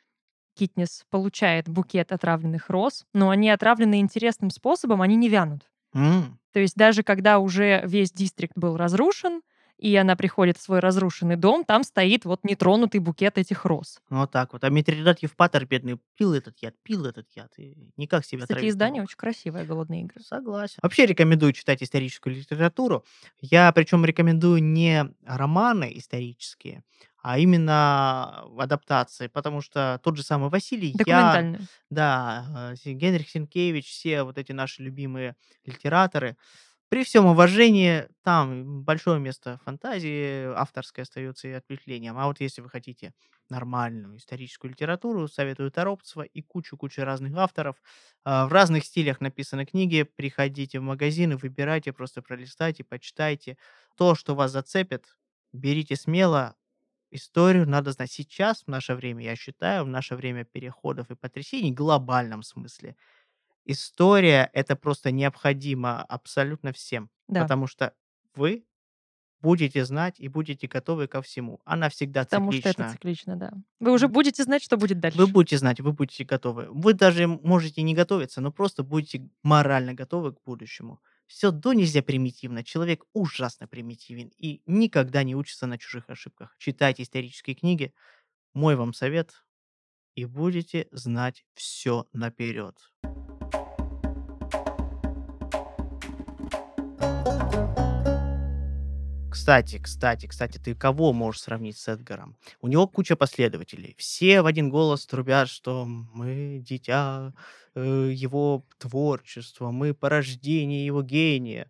[0.57, 5.69] Китнис получает букет отравленных роз, но они отравлены интересным способом, они не вянут.
[5.93, 6.33] Mm.
[6.53, 9.41] То есть даже когда уже весь дистрикт был разрушен,
[9.77, 13.99] и она приходит в свой разрушенный дом, там стоит вот нетронутый букет этих роз.
[14.09, 14.63] Ну, вот так вот.
[14.63, 19.03] А Митридат Евпатор, бедный, пил этот яд, пил этот яд, и никак себя Кстати, издание
[19.03, 20.21] очень красивое, «Голодные игры».
[20.23, 20.79] Согласен.
[20.81, 23.05] Вообще рекомендую читать историческую литературу.
[23.39, 26.83] Я, причем, рекомендую не романы исторические,
[27.21, 30.95] а именно адаптации, потому что тот же самый Василий.
[31.05, 31.57] Я,
[31.89, 35.35] да, э, Генрих Сенкевич, все вот эти наши любимые
[35.65, 36.37] литераторы,
[36.89, 42.17] при всем уважении, там большое место фантазии авторской остается и ответвлением.
[42.17, 43.13] А вот если вы хотите
[43.49, 47.75] нормальную историческую литературу, советую Торопцева и кучу-кучу разных авторов.
[48.23, 50.03] А, в разных стилях написаны книги.
[50.03, 53.57] Приходите в магазины, выбирайте, просто пролистайте, почитайте.
[53.97, 55.17] То, что вас зацепит,
[55.53, 56.55] берите смело.
[57.11, 61.71] Историю надо знать сейчас, в наше время, я считаю, в наше время переходов и потрясений,
[61.71, 62.95] в глобальном смысле–
[63.67, 67.43] история это просто необходимо абсолютно всем, Да.
[67.43, 67.93] потому что
[68.35, 68.65] вы
[69.41, 71.59] будете знать и будете готовы ко всему.
[71.65, 73.51] Она всегда Потому что это циклично, да.
[73.79, 75.17] Вы уже будете знать, что будет дальше.
[75.17, 76.67] Вы будете знать, вы будете готовы.
[76.71, 80.99] Вы даже можете не готовиться, но просто будете морально готовы к будущему.
[81.27, 82.63] Все до нельзя примитивно.
[82.63, 86.55] Человек ужасно примитивен и никогда не учится на чужих ошибках.
[86.57, 87.93] Читайте исторические книги.
[88.53, 89.43] Мой вам совет.
[90.15, 92.75] И будете знать все наперед.
[99.47, 102.35] Кстати, кстати, кстати, ты кого можешь сравнить с Эдгаром?
[102.59, 103.95] У него куча последователей.
[103.97, 107.31] Все в один голос трубят, что мы дитя
[107.73, 111.69] э, его творчества, мы порождение его гения.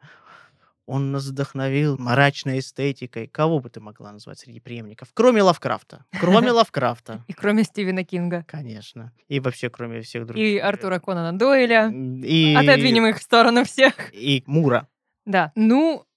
[0.88, 3.28] Он нас вдохновил мрачной эстетикой.
[3.28, 5.10] Кого бы ты могла назвать среди преемников?
[5.14, 6.04] Кроме Лавкрафта.
[6.20, 7.24] Кроме Лавкрафта.
[7.28, 8.44] И кроме Стивена Кинга.
[8.48, 9.14] Конечно.
[9.28, 10.44] И вообще, кроме всех других.
[10.44, 11.92] И Артура Конана Дойля.
[11.92, 12.56] И...
[12.56, 13.94] Отодвинем их в сторону всех.
[14.16, 14.88] И Мура.
[15.26, 15.52] Да.
[15.54, 16.08] Ну,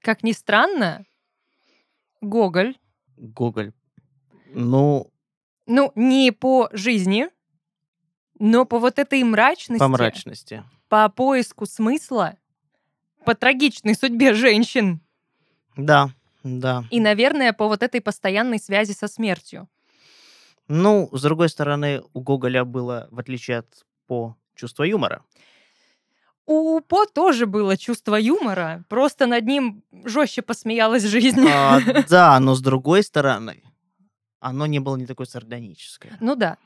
[0.00, 1.04] как ни странно,
[2.20, 2.76] Гоголь.
[3.16, 3.72] Гоголь.
[4.52, 5.10] Ну...
[5.66, 7.28] Ну, не по жизни,
[8.38, 9.80] но по вот этой мрачности.
[9.80, 10.64] По мрачности.
[10.88, 12.38] По поиску смысла
[13.28, 15.02] по трагичной судьбе женщин.
[15.76, 16.08] Да,
[16.42, 16.84] да.
[16.90, 19.68] И, наверное, по вот этой постоянной связи со смертью.
[20.66, 25.22] Ну, с другой стороны, у Гоголя было, в отличие от По, чувство юмора.
[26.48, 31.46] У По тоже было чувство юмора, просто над ним жестче посмеялась жизнь.
[31.46, 33.62] А, да, но с другой стороны,
[34.40, 36.16] оно не было не такое сардоническое.
[36.20, 36.56] Ну да.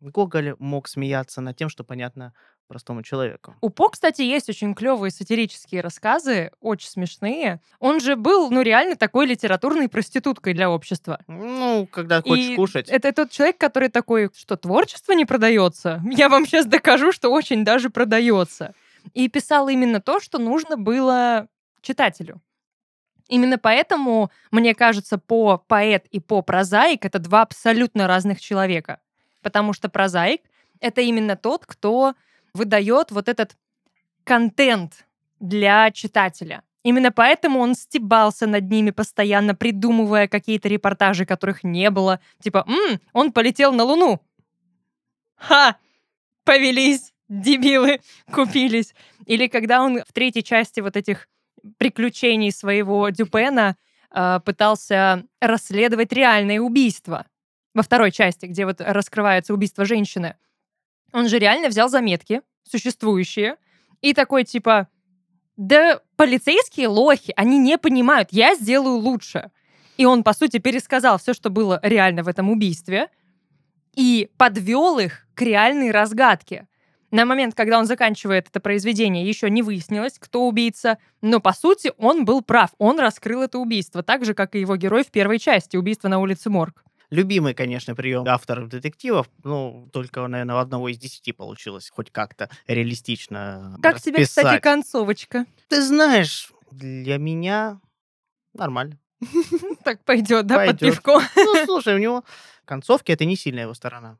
[0.00, 2.32] Гоголь мог смеяться над тем, что понятно
[2.66, 3.54] простому человеку.
[3.60, 7.60] У По, кстати, есть очень клевые сатирические рассказы, очень смешные.
[7.78, 11.20] Он же был, ну, реально такой литературной проституткой для общества.
[11.28, 12.88] Ну, когда хочешь И кушать.
[12.88, 16.02] Это тот человек, который такой, что творчество не продается.
[16.10, 18.74] Я вам сейчас докажу, что очень даже продается.
[19.12, 21.48] И писал именно то, что нужно было
[21.82, 22.40] читателю.
[23.28, 29.00] Именно поэтому, мне кажется, по поэт и по прозаик это два абсолютно разных человека.
[29.42, 30.42] Потому что прозаик—
[30.80, 32.14] это именно тот, кто
[32.52, 33.56] выдает вот этот
[34.24, 35.06] контент
[35.40, 36.62] для читателя.
[36.82, 42.20] Именно поэтому он стебался над ними постоянно, придумывая какие-то репортажи, которых не было.
[42.42, 44.20] Типа, «М, он полетел на Луну.
[45.36, 45.76] Ха!
[46.44, 48.00] Повелись, дебилы,
[48.32, 48.94] купились.
[49.26, 51.28] Или когда он в третьей части вот этих
[51.78, 53.76] приключений своего Дюпена
[54.10, 57.26] э, пытался расследовать реальные убийства.
[57.74, 60.36] Во второй части, где вот раскрывается убийство женщины.
[61.12, 63.56] Он же реально взял заметки, существующие,
[64.00, 64.88] и такой типа,
[65.56, 69.50] да полицейские лохи, они не понимают, я сделаю лучше.
[69.96, 73.08] И он, по сути, пересказал все, что было реально в этом убийстве,
[73.94, 76.66] и подвел их к реальной разгадке.
[77.14, 81.92] На момент, когда он заканчивает это произведение, еще не выяснилось, кто убийца, но, по сути,
[81.96, 82.70] он был прав.
[82.78, 86.18] Он раскрыл это убийство, так же, как и его герой в первой части «Убийство на
[86.18, 86.82] улице Морг».
[87.10, 92.50] Любимый, конечно, прием авторов детективов, ну, только, наверное, у одного из десяти получилось хоть как-то
[92.66, 95.46] реалистично Как тебе, кстати, концовочка?
[95.68, 97.80] Ты знаешь, для меня
[98.54, 98.98] нормально.
[99.84, 101.20] Так пойдет, да, под пивко?
[101.36, 102.24] Ну, слушай, у него
[102.64, 104.18] концовки это не сильная его сторона.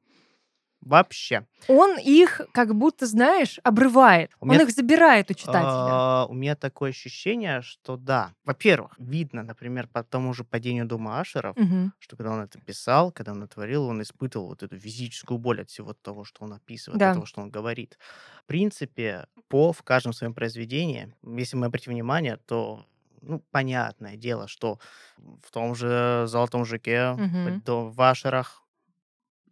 [0.84, 1.46] Вообще.
[1.68, 4.30] Он их, как будто, знаешь, обрывает.
[4.40, 5.62] У он их забирает у читателя.
[5.64, 8.34] А, у меня такое ощущение, что да.
[8.44, 11.90] Во-первых, видно, например, по тому же падению дома Ашеров, угу.
[11.98, 15.62] что когда он это писал, когда он это творил, он испытывал вот эту физическую боль
[15.62, 17.10] от всего того, что он описывает, да.
[17.10, 17.98] от того, что он говорит.
[18.42, 22.84] В принципе, по в каждом своем произведении, если мы обратим внимание, то
[23.22, 24.78] ну, понятное дело, что
[25.16, 27.88] в том же «Золотом жуке», угу.
[27.88, 28.63] в «Вашерах»,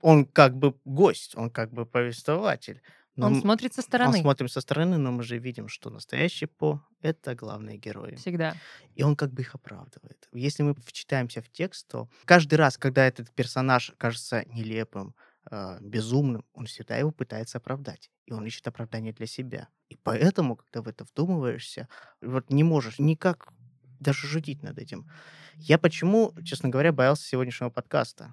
[0.02, 2.82] он как бы гость, он как бы повествователь.
[3.16, 4.16] Но он смотрит со стороны.
[4.16, 8.14] Он смотрим со стороны, но мы же видим, что настоящий По— это главные герои.
[8.14, 8.56] Всегда.
[8.94, 10.28] И он как бы их оправдывает.
[10.32, 15.14] Если мы вчитаемся в текст, то каждый раз, когда этот персонаж кажется нелепым,
[15.50, 18.10] э, безумным, он всегда его пытается оправдать.
[18.24, 19.68] И он ищет оправдание для себя.
[19.90, 21.88] И поэтому, когда в это вдумываешься,
[22.22, 23.52] вот не можешь никак
[24.00, 25.06] даже шутить над этим.
[25.56, 28.32] Я почему, честно говоря, боялся сегодняшнего подкаста?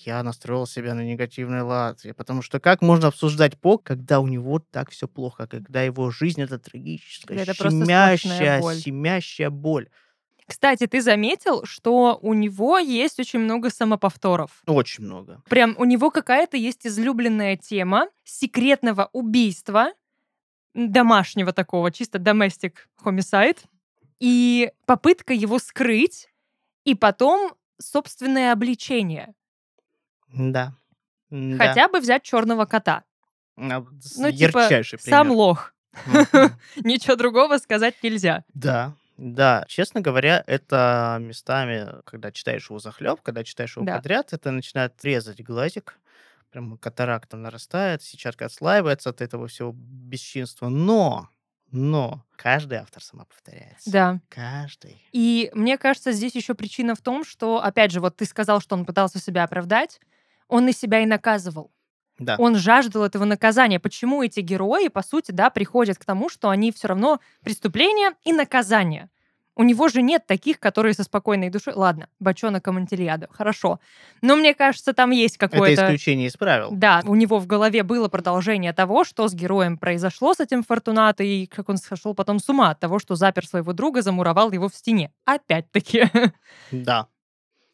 [0.00, 2.02] Я настроил себя на негативный лад.
[2.16, 6.42] Потому что как можно обсуждать По, когда у него так все плохо, когда его жизнь
[6.42, 8.76] это трагическая, это щемящая, боль.
[8.76, 9.88] щемящая боль.
[10.46, 14.62] Кстати, ты заметил, что у него есть очень много самоповторов?
[14.66, 15.42] Очень много.
[15.48, 19.92] Прям у него какая-то есть излюбленная тема секретного убийства,
[20.72, 23.58] домашнего такого, чисто domestic homicide,
[24.20, 26.28] и попытка его скрыть,
[26.84, 29.34] и потом собственное обличение.
[30.32, 30.74] Да.
[31.30, 33.04] Хотя бы взять черного кота.
[33.56, 33.84] А,
[34.16, 35.72] ну, типа, сам лох.
[36.76, 38.44] Ничего другого сказать нельзя.
[38.52, 43.96] Да, да, честно говоря, это местами, когда читаешь его захлеб, когда читаешь его да.
[43.96, 45.98] подряд, это начинает резать глазик,
[46.50, 50.68] прям катаракта нарастает, сетчатка отслаивается от этого всего бесчинства.
[50.68, 51.30] Но,
[51.70, 53.90] но каждый автор сама повторяется.
[53.90, 54.20] Да.
[54.28, 55.02] Каждый.
[55.12, 58.76] И мне кажется, здесь еще причина в том, что, опять же, вот ты сказал, что
[58.76, 59.98] он пытался себя оправдать,
[60.48, 61.70] он и себя и наказывал.
[62.18, 62.36] Да.
[62.38, 63.78] Он жаждал этого наказания.
[63.78, 68.32] Почему эти герои, по сути, да, приходят к тому, что они все равно преступление и
[68.32, 69.10] наказание.
[69.58, 71.72] У него же нет таких, которые со спокойной душой.
[71.74, 73.80] Ладно, бочонок Амантильядо, хорошо.
[74.20, 75.82] Но мне кажется, там есть какое-то...
[75.82, 76.68] Это исключение из правил.
[76.72, 81.24] Да, у него в голове было продолжение того, что с героем произошло с этим Фортунато,
[81.24, 84.68] и как он сошел потом с ума от того, что запер своего друга, замуровал его
[84.68, 85.10] в стене.
[85.24, 86.04] Опять-таки.
[86.70, 87.06] Да.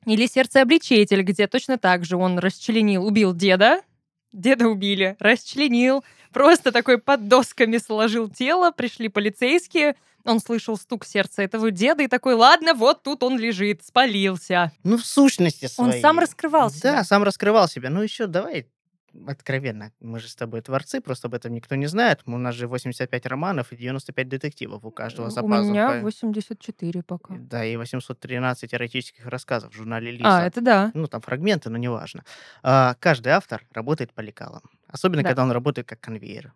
[0.07, 3.83] Или сердце-обличитель, где точно так же он расчленил, убил деда,
[4.33, 11.43] деда убили, расчленил, просто такой под досками сложил тело, пришли полицейские, он слышал стук сердца
[11.43, 14.73] этого деда и такой, ладно, вот тут он лежит, спалился.
[14.85, 15.97] Ну, в сущности своей.
[15.97, 16.93] Он сам раскрывал себя.
[16.93, 17.91] Да, сам раскрывал себя.
[17.91, 18.67] Ну, еще давай
[19.27, 22.21] откровенно, мы же с тобой творцы, просто об этом никто не знает.
[22.27, 27.35] У нас же 85 романов и 95 детективов у каждого за У меня 84 пока.
[27.39, 30.43] Да, и 813 эротических рассказов в журнале А, Лиса.
[30.47, 30.91] это да.
[30.95, 32.25] Ну, там фрагменты, но неважно.
[32.63, 34.63] А, каждый автор работает по лекалам.
[34.89, 35.29] Особенно, Да.
[35.31, 36.53] когда он работает как конвейер.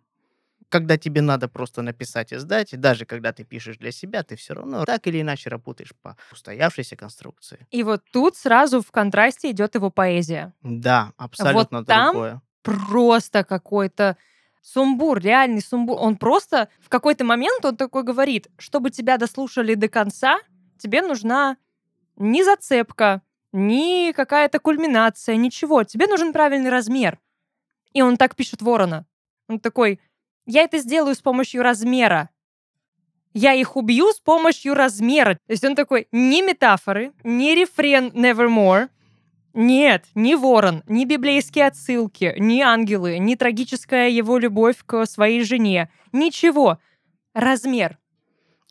[0.69, 4.35] Когда тебе надо просто написать и сдать, и даже когда ты пишешь для себя, ты
[4.35, 7.65] все равно так или иначе работаешь по устоявшейся конструкции.
[7.71, 10.53] И вот тут сразу в контрасте идет его поэзия.
[10.63, 12.41] Да, абсолютно там другое.
[12.67, 14.17] Просто какой-то
[14.61, 15.97] сумбур, реальный сумбур.
[16.01, 20.39] Он просто в какой-то момент он такой говорит, чтобы тебя дослушали до конца,
[20.77, 21.55] тебе нужна
[22.17, 23.21] не зацепка,
[23.53, 25.85] ни какая-то кульминация, ничего.
[25.85, 27.19] Тебе нужен правильный размер.
[27.93, 29.05] И он так пишет Ворона.
[29.47, 30.01] Он такой,
[30.45, 32.29] я это сделаю с помощью размера.
[33.33, 35.35] Я их убью с помощью размера.
[35.35, 38.89] То есть он такой, ни метафоры, ни рефрен Nevermore,
[39.57, 45.89] нет, ни ворон, ни библейские отсылки, ни ангелы, ни трагическая его любовь к своей жене.
[46.11, 46.77] Ничего.
[47.33, 47.97] Размер.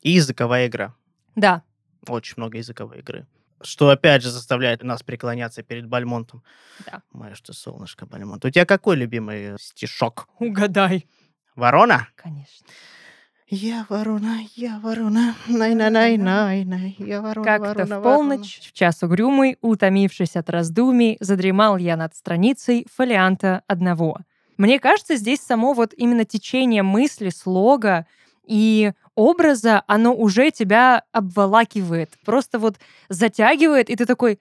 [0.01, 0.95] И языковая игра.
[1.35, 1.63] Да.
[2.07, 3.27] Очень много языковой игры.
[3.61, 6.41] Что, опять же, заставляет нас преклоняться перед Бальмонтом.
[6.85, 7.01] Да.
[7.11, 8.45] Мое что солнышко, Бальмонт.
[8.45, 10.29] У тебя какой любимый стишок?
[10.39, 11.05] Угадай.
[11.57, 12.07] Ворона?
[12.15, 12.65] Конечно.
[13.49, 18.59] Я ворона, я ворона, най най най най най я ворона, Как-то ворона, в полночь,
[18.59, 24.17] в час угрюмый, утомившись от раздумий, задремал я над страницей фолианта одного.
[24.57, 28.05] Мне кажется, здесь само вот именно течение мысли, слога
[28.45, 32.75] и образа, оно уже тебя обволакивает, просто вот
[33.07, 34.39] затягивает, и ты такой,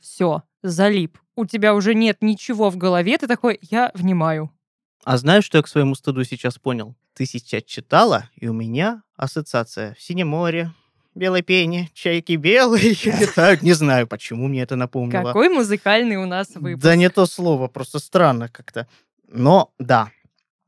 [0.00, 1.18] все, залип.
[1.34, 4.53] У тебя уже нет ничего в голове, ты такой, я внимаю.
[5.04, 6.94] А знаешь, что я к своему стыду сейчас понял?
[7.12, 9.94] Ты сейчас читала, и у меня ассоциация.
[9.94, 10.72] В синем море,
[11.14, 13.62] белой пене, чайки белые летают.
[13.62, 15.22] Не знаю, почему мне это напомнило.
[15.22, 16.82] Какой музыкальный у нас выпуск.
[16.82, 18.88] Да не то слово, просто странно как-то.
[19.28, 20.10] Но да,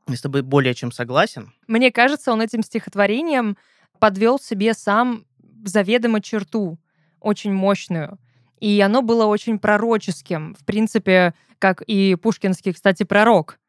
[0.07, 1.51] я с тобой более чем согласен.
[1.67, 3.57] Мне кажется, он этим стихотворением
[3.99, 5.25] подвел себе сам
[5.65, 6.77] заведомо черту,
[7.19, 8.19] очень мощную.
[8.59, 13.59] И оно было очень пророческим, в принципе, как и пушкинский, кстати, пророк.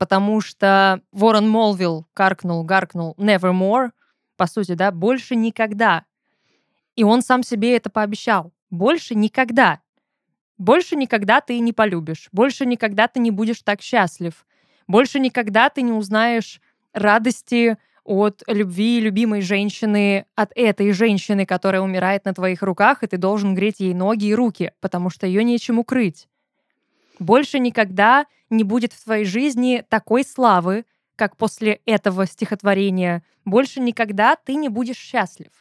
[0.00, 3.90] Потому что Ворон молвил, каркнул, гаркнул, nevermore,
[4.38, 6.06] по сути, да, больше никогда.
[6.96, 8.54] И он сам себе это пообещал.
[8.70, 9.80] Больше никогда.
[10.56, 12.30] Больше никогда ты не полюбишь.
[12.32, 14.46] Больше никогда ты не будешь так счастлив.
[14.88, 16.62] Больше никогда ты не узнаешь
[16.94, 23.18] радости от любви любимой женщины, от этой женщины, которая умирает на твоих руках, и ты
[23.18, 26.26] должен греть ей ноги и руки, потому что ее нечем укрыть.
[27.20, 33.22] Больше никогда не будет в твоей жизни такой славы, как после этого стихотворения.
[33.44, 35.52] Больше никогда ты не будешь счастлив.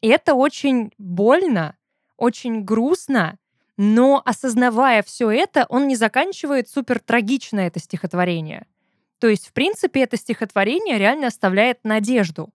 [0.00, 1.76] И это очень больно,
[2.16, 3.38] очень грустно,
[3.76, 8.66] но осознавая все это, он не заканчивает супер трагично это стихотворение.
[9.18, 12.50] То есть, в принципе, это стихотворение реально оставляет надежду.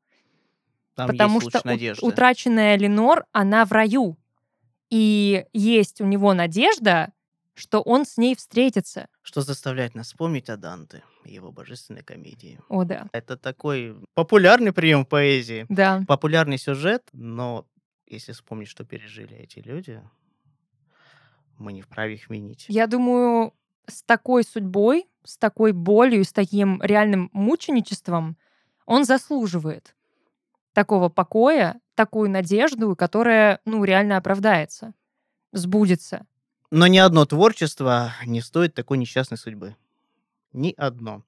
[0.96, 2.06] Там потому есть что надежды.
[2.06, 4.18] утраченная Ленор, она в раю.
[4.90, 7.14] И есть у него надежда,
[7.58, 9.08] что он с ней встретится.
[9.24, 12.60] Что заставляет нас вспомнить о Данте и его божественной комедии.
[12.70, 13.08] О, да.
[13.14, 15.66] Это такой популярный прием в поэзии.
[15.68, 16.04] Да.
[16.08, 17.66] Популярный сюжет, но
[18.06, 20.02] если вспомнить, что пережили эти люди,
[21.58, 22.66] мы не вправе их винить.
[22.68, 23.54] Я думаю,
[23.88, 28.38] с такой судьбой, с такой болью, с таким реальным мученичеством
[28.86, 29.96] он заслуживает
[30.74, 34.94] такого покоя, такую надежду, которая, ну, реально оправдается,
[35.52, 36.28] сбудется.
[36.72, 39.76] Но ни одно творчество не стоит такой несчастной судьбы.
[40.52, 41.24] Ни одно.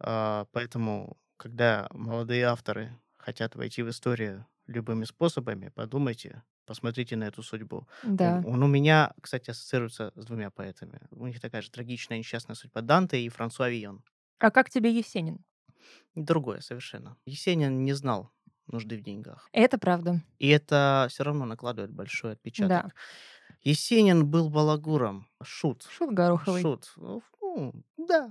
[0.00, 7.42] А, Поэтому, когда молодые авторы хотят войти в историю любыми способами, подумайте, посмотрите на эту
[7.42, 7.86] судьбу.
[8.02, 8.42] Да.
[8.44, 11.00] Он, он у меня, кстати, ассоциируется с двумя поэтами.
[11.10, 14.02] У них такая же трагичная несчастная судьба Данте и Франсуа Вион.
[14.38, 15.44] А как тебе Есенин?
[16.14, 17.16] Другое совершенно.
[17.26, 18.30] Есенин не знал
[18.66, 19.48] нужды в деньгах.
[19.52, 20.22] Это правда.
[20.38, 22.68] И это все равно накладывает большой отпечаток.
[22.68, 22.92] Да.
[23.64, 25.86] Есенин был балагуром, шут.
[25.90, 26.62] Шут Гороховый.
[26.62, 26.92] Шут.
[26.96, 28.30] Ну, фу, да,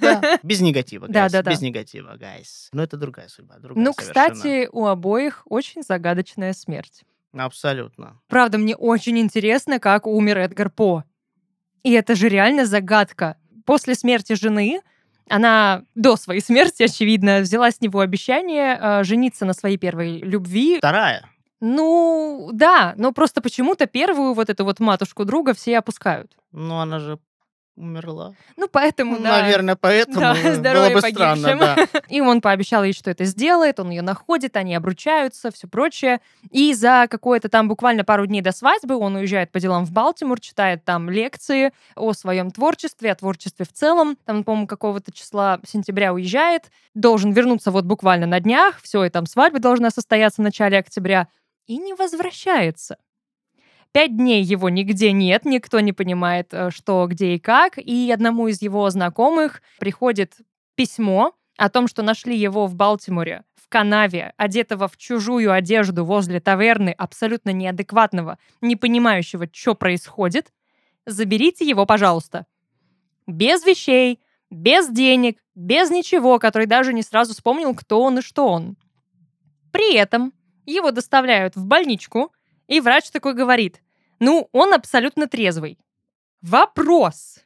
[0.00, 1.50] Да, без негатива, Да, guys, да, да.
[1.50, 2.68] без негатива, guys.
[2.72, 4.30] Но это другая судьба, другая Ну, совершенно.
[4.34, 7.02] кстати, у обоих очень загадочная смерть.
[7.32, 8.20] Абсолютно.
[8.28, 11.04] Правда, мне очень интересно, как умер Эдгар По.
[11.82, 13.36] И это же реально загадка.
[13.66, 14.80] После смерти жены
[15.28, 20.78] она до своей смерти, очевидно, взяла с него обещание э, жениться на своей первой любви.
[20.78, 21.28] Вторая.
[21.60, 26.32] Ну, да, но просто почему-то первую вот эту вот матушку друга все опускают.
[26.52, 27.18] Ну, она же
[27.80, 28.34] умерла.
[28.56, 29.42] Ну, поэтому, да.
[29.42, 31.76] Наверное, поэтому Да, было здоровья бы странно, да.
[32.08, 36.20] И он пообещал ей, что это сделает, он ее находит, они обручаются, все прочее.
[36.50, 40.40] И за какое-то там буквально пару дней до свадьбы он уезжает по делам в Балтимор,
[40.40, 44.16] читает там лекции о своем творчестве, о творчестве в целом.
[44.24, 49.26] Там, по-моему, какого-то числа сентября уезжает, должен вернуться вот буквально на днях, все, и там
[49.26, 51.28] свадьба должна состояться в начале октября,
[51.70, 52.98] и не возвращается.
[53.92, 57.78] Пять дней его нигде нет, никто не понимает, э, что, где и как.
[57.78, 60.34] И одному из его знакомых приходит
[60.74, 66.40] письмо о том, что нашли его в Балтиморе, в канаве, одетого в чужую одежду возле
[66.40, 70.52] таверны, абсолютно неадекватного, не понимающего, что происходит.
[71.06, 72.46] Заберите его, пожалуйста.
[73.28, 74.18] Без вещей,
[74.50, 78.76] без денег, без ничего, который даже не сразу вспомнил, кто он и что он.
[79.70, 80.32] При этом
[80.72, 82.32] его доставляют в больничку,
[82.66, 83.82] и врач такой говорит,
[84.18, 85.78] ну, он абсолютно трезвый.
[86.42, 87.40] Вопрос.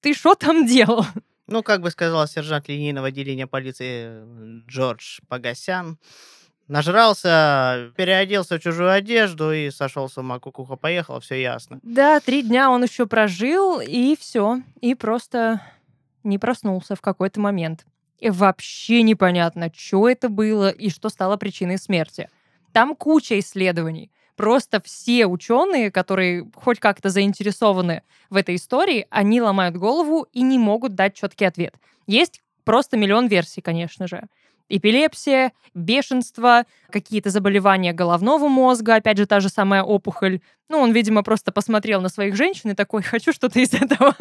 [0.00, 1.04] Ты что там делал?
[1.46, 5.98] Ну, как бы сказал сержант линейного отделения полиции э, Джордж Погосян,
[6.68, 10.38] нажрался, переоделся в чужую одежду и сошел с ума.
[10.38, 11.80] Кукуха поехала, все ясно.
[11.82, 14.62] Да, три дня он еще прожил, и все.
[14.80, 15.60] И просто
[16.22, 17.84] не проснулся в какой-то момент.
[18.20, 22.28] И вообще непонятно, что это было и что стало причиной смерти.
[22.72, 24.10] Там куча исследований.
[24.36, 30.58] Просто все ученые, которые хоть как-то заинтересованы в этой истории, они ломают голову и не
[30.58, 31.74] могут дать четкий ответ.
[32.06, 34.28] Есть просто миллион версий, конечно же.
[34.70, 40.40] Эпилепсия, бешенство, какие-то заболевания головного мозга, опять же, та же самая опухоль.
[40.68, 44.14] Ну, он, видимо, просто посмотрел на своих женщин и такой, хочу что-то из этого.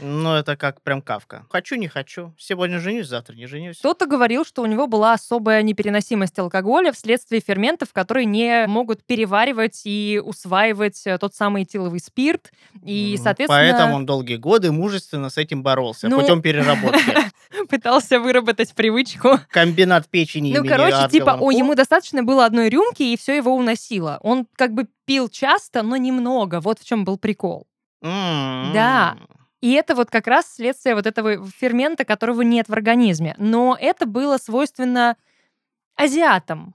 [0.00, 1.46] Ну, это как прям кавка.
[1.48, 2.34] Хочу, не хочу.
[2.36, 3.78] Сегодня женюсь, завтра не женюсь.
[3.78, 9.82] Кто-то говорил, что у него была особая непереносимость алкоголя вследствие ферментов, которые не могут переваривать
[9.84, 12.50] и усваивать э, тот самый этиловый спирт.
[12.84, 17.00] И, соответственно, Поэтому он долгие годы мужественно с этим боролся Ну, путем переработки.
[17.68, 19.40] пытался выработать привычку.
[19.92, 23.54] Комбинат печени Ну, короче, типа, Адгала о, ему достаточно было одной рюмки, и все его
[23.54, 24.18] уносило.
[24.22, 26.60] Он как бы пил часто, но немного.
[26.60, 27.66] Вот в чем был прикол.
[28.02, 28.70] М.
[28.72, 29.16] Да.
[29.60, 33.34] И это вот как раз следствие вот этого фермента, которого нет в организме.
[33.38, 35.16] Но это было свойственно
[35.96, 36.74] азиатам.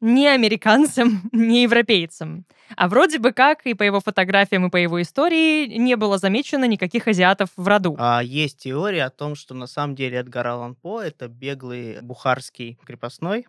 [0.00, 2.46] Не американцам, не европейцам.
[2.76, 6.66] А вроде бы как и по его фотографиям, и по его истории не было замечено
[6.66, 7.96] никаких азиатов в роду.
[7.98, 12.78] А, Есть теория о том, что на самом деле Эдгар Аллан По это беглый бухарский
[12.84, 13.46] крепостной,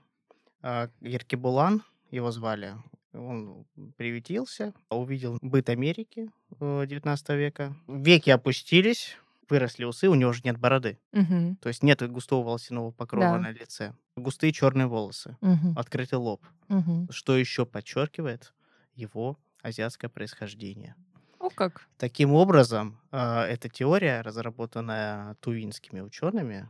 [0.61, 2.73] а, Еркебулан его звали.
[3.13, 3.65] Он
[3.97, 6.29] приветился, увидел быт Америки
[6.59, 7.75] э, 19 века.
[7.87, 9.17] Веки опустились,
[9.49, 10.99] выросли усы, у него же нет бороды.
[11.11, 13.39] Мгм, То есть нет густого волосяного покрова Да.
[13.39, 13.93] на лице.
[14.15, 16.45] Густые черные волосы, мгм, открытый лоб.
[16.67, 17.07] мгм.
[17.11, 18.53] Что еще подчеркивает
[18.95, 20.95] его азиатское происхождение.
[21.39, 21.87] О как.
[21.97, 26.69] Таким образом, а, эта теория, разработанная тувинскими учеными,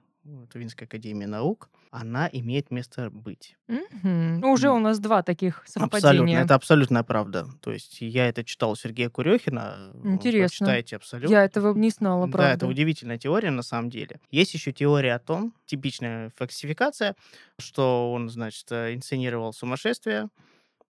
[0.52, 3.58] Тувинской академии наук, она имеет место быть.
[3.68, 4.44] Мгм.
[4.44, 4.76] Уже М.
[4.76, 6.42] у нас два таких Абсолютно, совпадения.
[6.44, 7.48] это абсолютная правда.
[7.62, 9.92] То есть я это читал у Сергея Курехина.
[10.04, 10.66] Интересно.
[10.68, 11.34] Читайте абсолютно.
[11.34, 12.54] Я этого не знала, Да, правда.
[12.54, 14.20] это удивительная теория на самом деле.
[14.32, 17.16] Есть еще теория о том, типичная фальсификация,
[17.60, 20.30] что он, значит, инсценировал сумасшествие,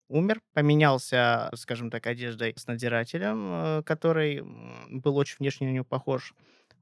[0.08, 4.42] умер, поменялся, скажем так, одеждой с надзирателем, э, который
[4.88, 6.34] был очень внешне на него похож.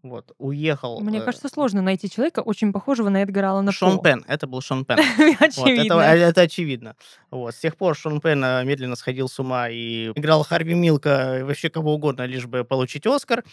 [0.03, 1.01] Вот, уехал.
[1.01, 4.05] Мне э, кажется, сложно найти человека, очень похожего на Эдгара Аллана Шон По.
[4.05, 4.99] Пен, это был Шон Пен.
[5.19, 5.95] Вот, Очевидно.
[5.95, 6.97] это, э, это очевидно.
[7.31, 7.55] Вот.
[7.55, 11.43] С тех пор Шон Пен э, медленно сходил с ума и играл Харви Милка, и
[11.43, 13.45] вообще кого угодно, лишь бы получить Оскар.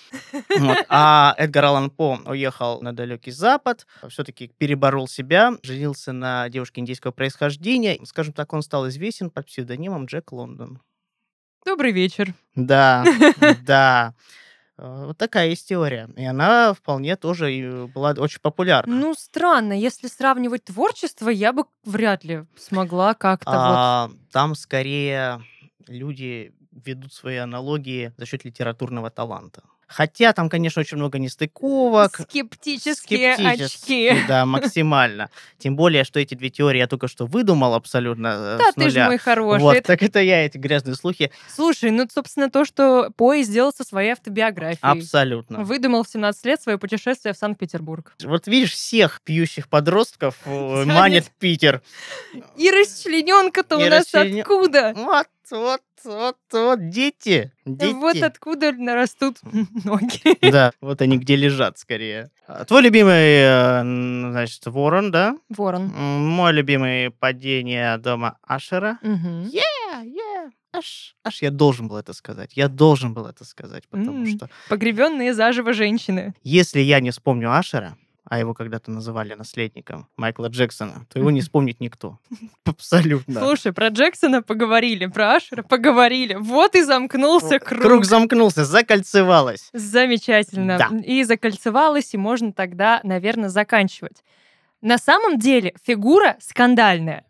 [0.60, 0.78] Вот.
[0.90, 7.12] А Эдгар Аллан По уехал на далекий Запад, все-таки переборол себя, женился на девушке индийского
[7.12, 8.00] происхождения.
[8.04, 10.80] Скажем так, он стал известен под псевдонимом Джек Лондон.
[11.66, 12.34] Добрый вечер.
[12.56, 13.06] Да,
[13.66, 14.14] да.
[14.78, 16.10] Э, Вот такая есть теория.
[16.16, 18.96] И она вполне тоже была очень популярна.
[18.96, 23.58] Ну, странно, если сравнивать творчество, я бы вряд ли смогла как-то вот...
[23.60, 25.42] А, Там скорее
[25.88, 29.64] люди ведут свои аналогии за счет литературного таланта.
[29.88, 32.22] Хотя там, конечно, очень много нестыковок.
[32.30, 34.28] Скептические, Скептические очки.
[34.28, 35.30] Да, максимально.
[35.60, 39.06] Тем более, что эти две теории я только что выдумал абсолютно э, Да, ты же
[39.06, 39.62] мой хороший.
[39.62, 41.32] Вот, так это я, эти грязные слухи.
[41.54, 44.80] Слушай, ну, собственно, то, что Пой сделал со своей автобиографией.
[44.82, 45.64] Абсолютно.
[45.64, 48.14] Выдумал в 17 лет свое путешествие в Санкт-Петербург.
[48.24, 51.82] Вот видишь, всех пьющих подростков э, манит Питер.
[52.58, 54.94] И расчлененка-то у нас откуда?
[54.96, 57.94] Вот, вот, вот, вот, дети, дети.
[57.94, 59.38] Вот откуда растут
[59.84, 60.52] ноги.
[60.52, 62.30] Да, вот они где лежат скорее.
[62.48, 63.82] А, твой любимый, э,
[64.32, 65.38] значит, ворон, да?
[65.50, 65.88] Ворон.
[65.88, 69.00] Мой любимый падение дома Ашера.
[69.04, 70.52] Yeah, yeah.
[70.76, 72.54] Аж, аж я должен был это сказать.
[72.58, 76.34] Я должен был это сказать, потому М, что Погребенные заживо женщины.
[76.42, 77.96] если я не вспомню Ашера,
[78.34, 82.18] а его когда-то называли наследником Майкла Джексона, то его не вспомнит никто.
[82.66, 83.42] Абсолютно.
[83.42, 86.34] Слушай, про Джексона поговорили, про Ашера поговорили.
[86.34, 87.84] Вот и замкнулся круг.
[87.84, 89.70] Круг замкнулся, закольцевалось.
[89.74, 90.80] Замечательно.
[90.80, 90.90] Да.
[91.06, 94.24] И закольцевалась, и можно тогда, наверное, заканчивать.
[94.82, 97.26] На самом деле фигура скандальная.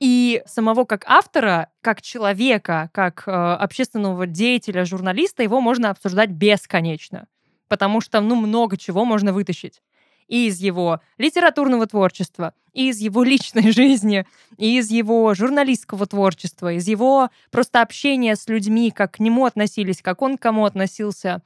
[0.00, 7.26] И самого как автора, как человека, как э, общественного деятеля, журналиста, его можно обсуждать бесконечно.
[7.68, 9.82] Потому что, ну, много чего можно вытащить.
[10.28, 16.72] И из его литературного творчества, и из его личной жизни, и из его журналистского творчества,
[16.72, 21.42] из его просто общения с людьми, как к нему относились, как он к кому относился.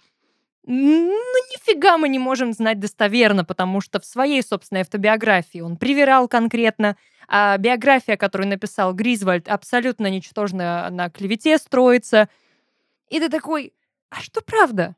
[0.67, 1.15] Ну,
[1.53, 6.97] нифига мы не можем знать достоверно, потому что в своей собственной автобиографии он привирал конкретно,
[7.29, 12.29] а биография, которую написал Гризвальд, абсолютно ничтожно на клевете строится.
[13.09, 13.73] И ты такой,
[14.11, 14.97] а что правда?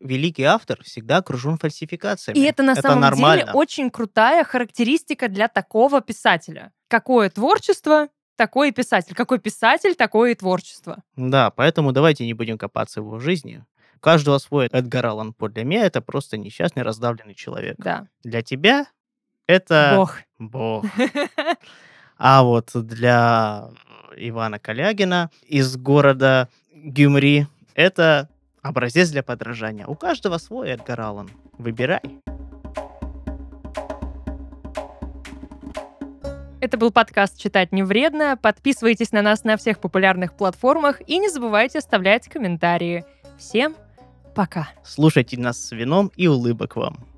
[0.00, 2.38] Великий автор всегда окружен фальсификациями.
[2.38, 3.42] И это на самом нормально.
[3.42, 6.72] деле очень крутая характеристика для такого писателя.
[6.88, 9.14] Какое творчество, такой и писатель.
[9.14, 11.02] Какой писатель, такое и творчество.
[11.16, 13.64] Да, поэтому давайте не будем копаться в его жизни.
[14.00, 15.50] Каждого свой Эдгар Аллан По.
[15.50, 17.76] Для меня это просто несчастный, раздавленный человек.
[17.76, 18.08] Да.
[18.24, 18.86] Для тебя
[19.46, 20.18] это Бог.
[20.38, 20.84] Бог.
[22.22, 23.70] А вот для
[24.14, 28.28] Ивана Калягина из города Гюмри это
[28.62, 29.86] образец для подражания.
[29.86, 31.30] У каждого свой Эдгар Аллан.
[31.58, 32.00] Выбирай.
[36.60, 38.36] Это был подкаст «Читать не вредно».
[38.36, 43.04] Подписывайтесь на нас на всех популярных платформах и не забывайте оставлять комментарии.
[43.38, 43.74] Всем
[44.34, 44.68] пока.
[44.84, 47.09] Слушайте нас с вином и улыбок вам.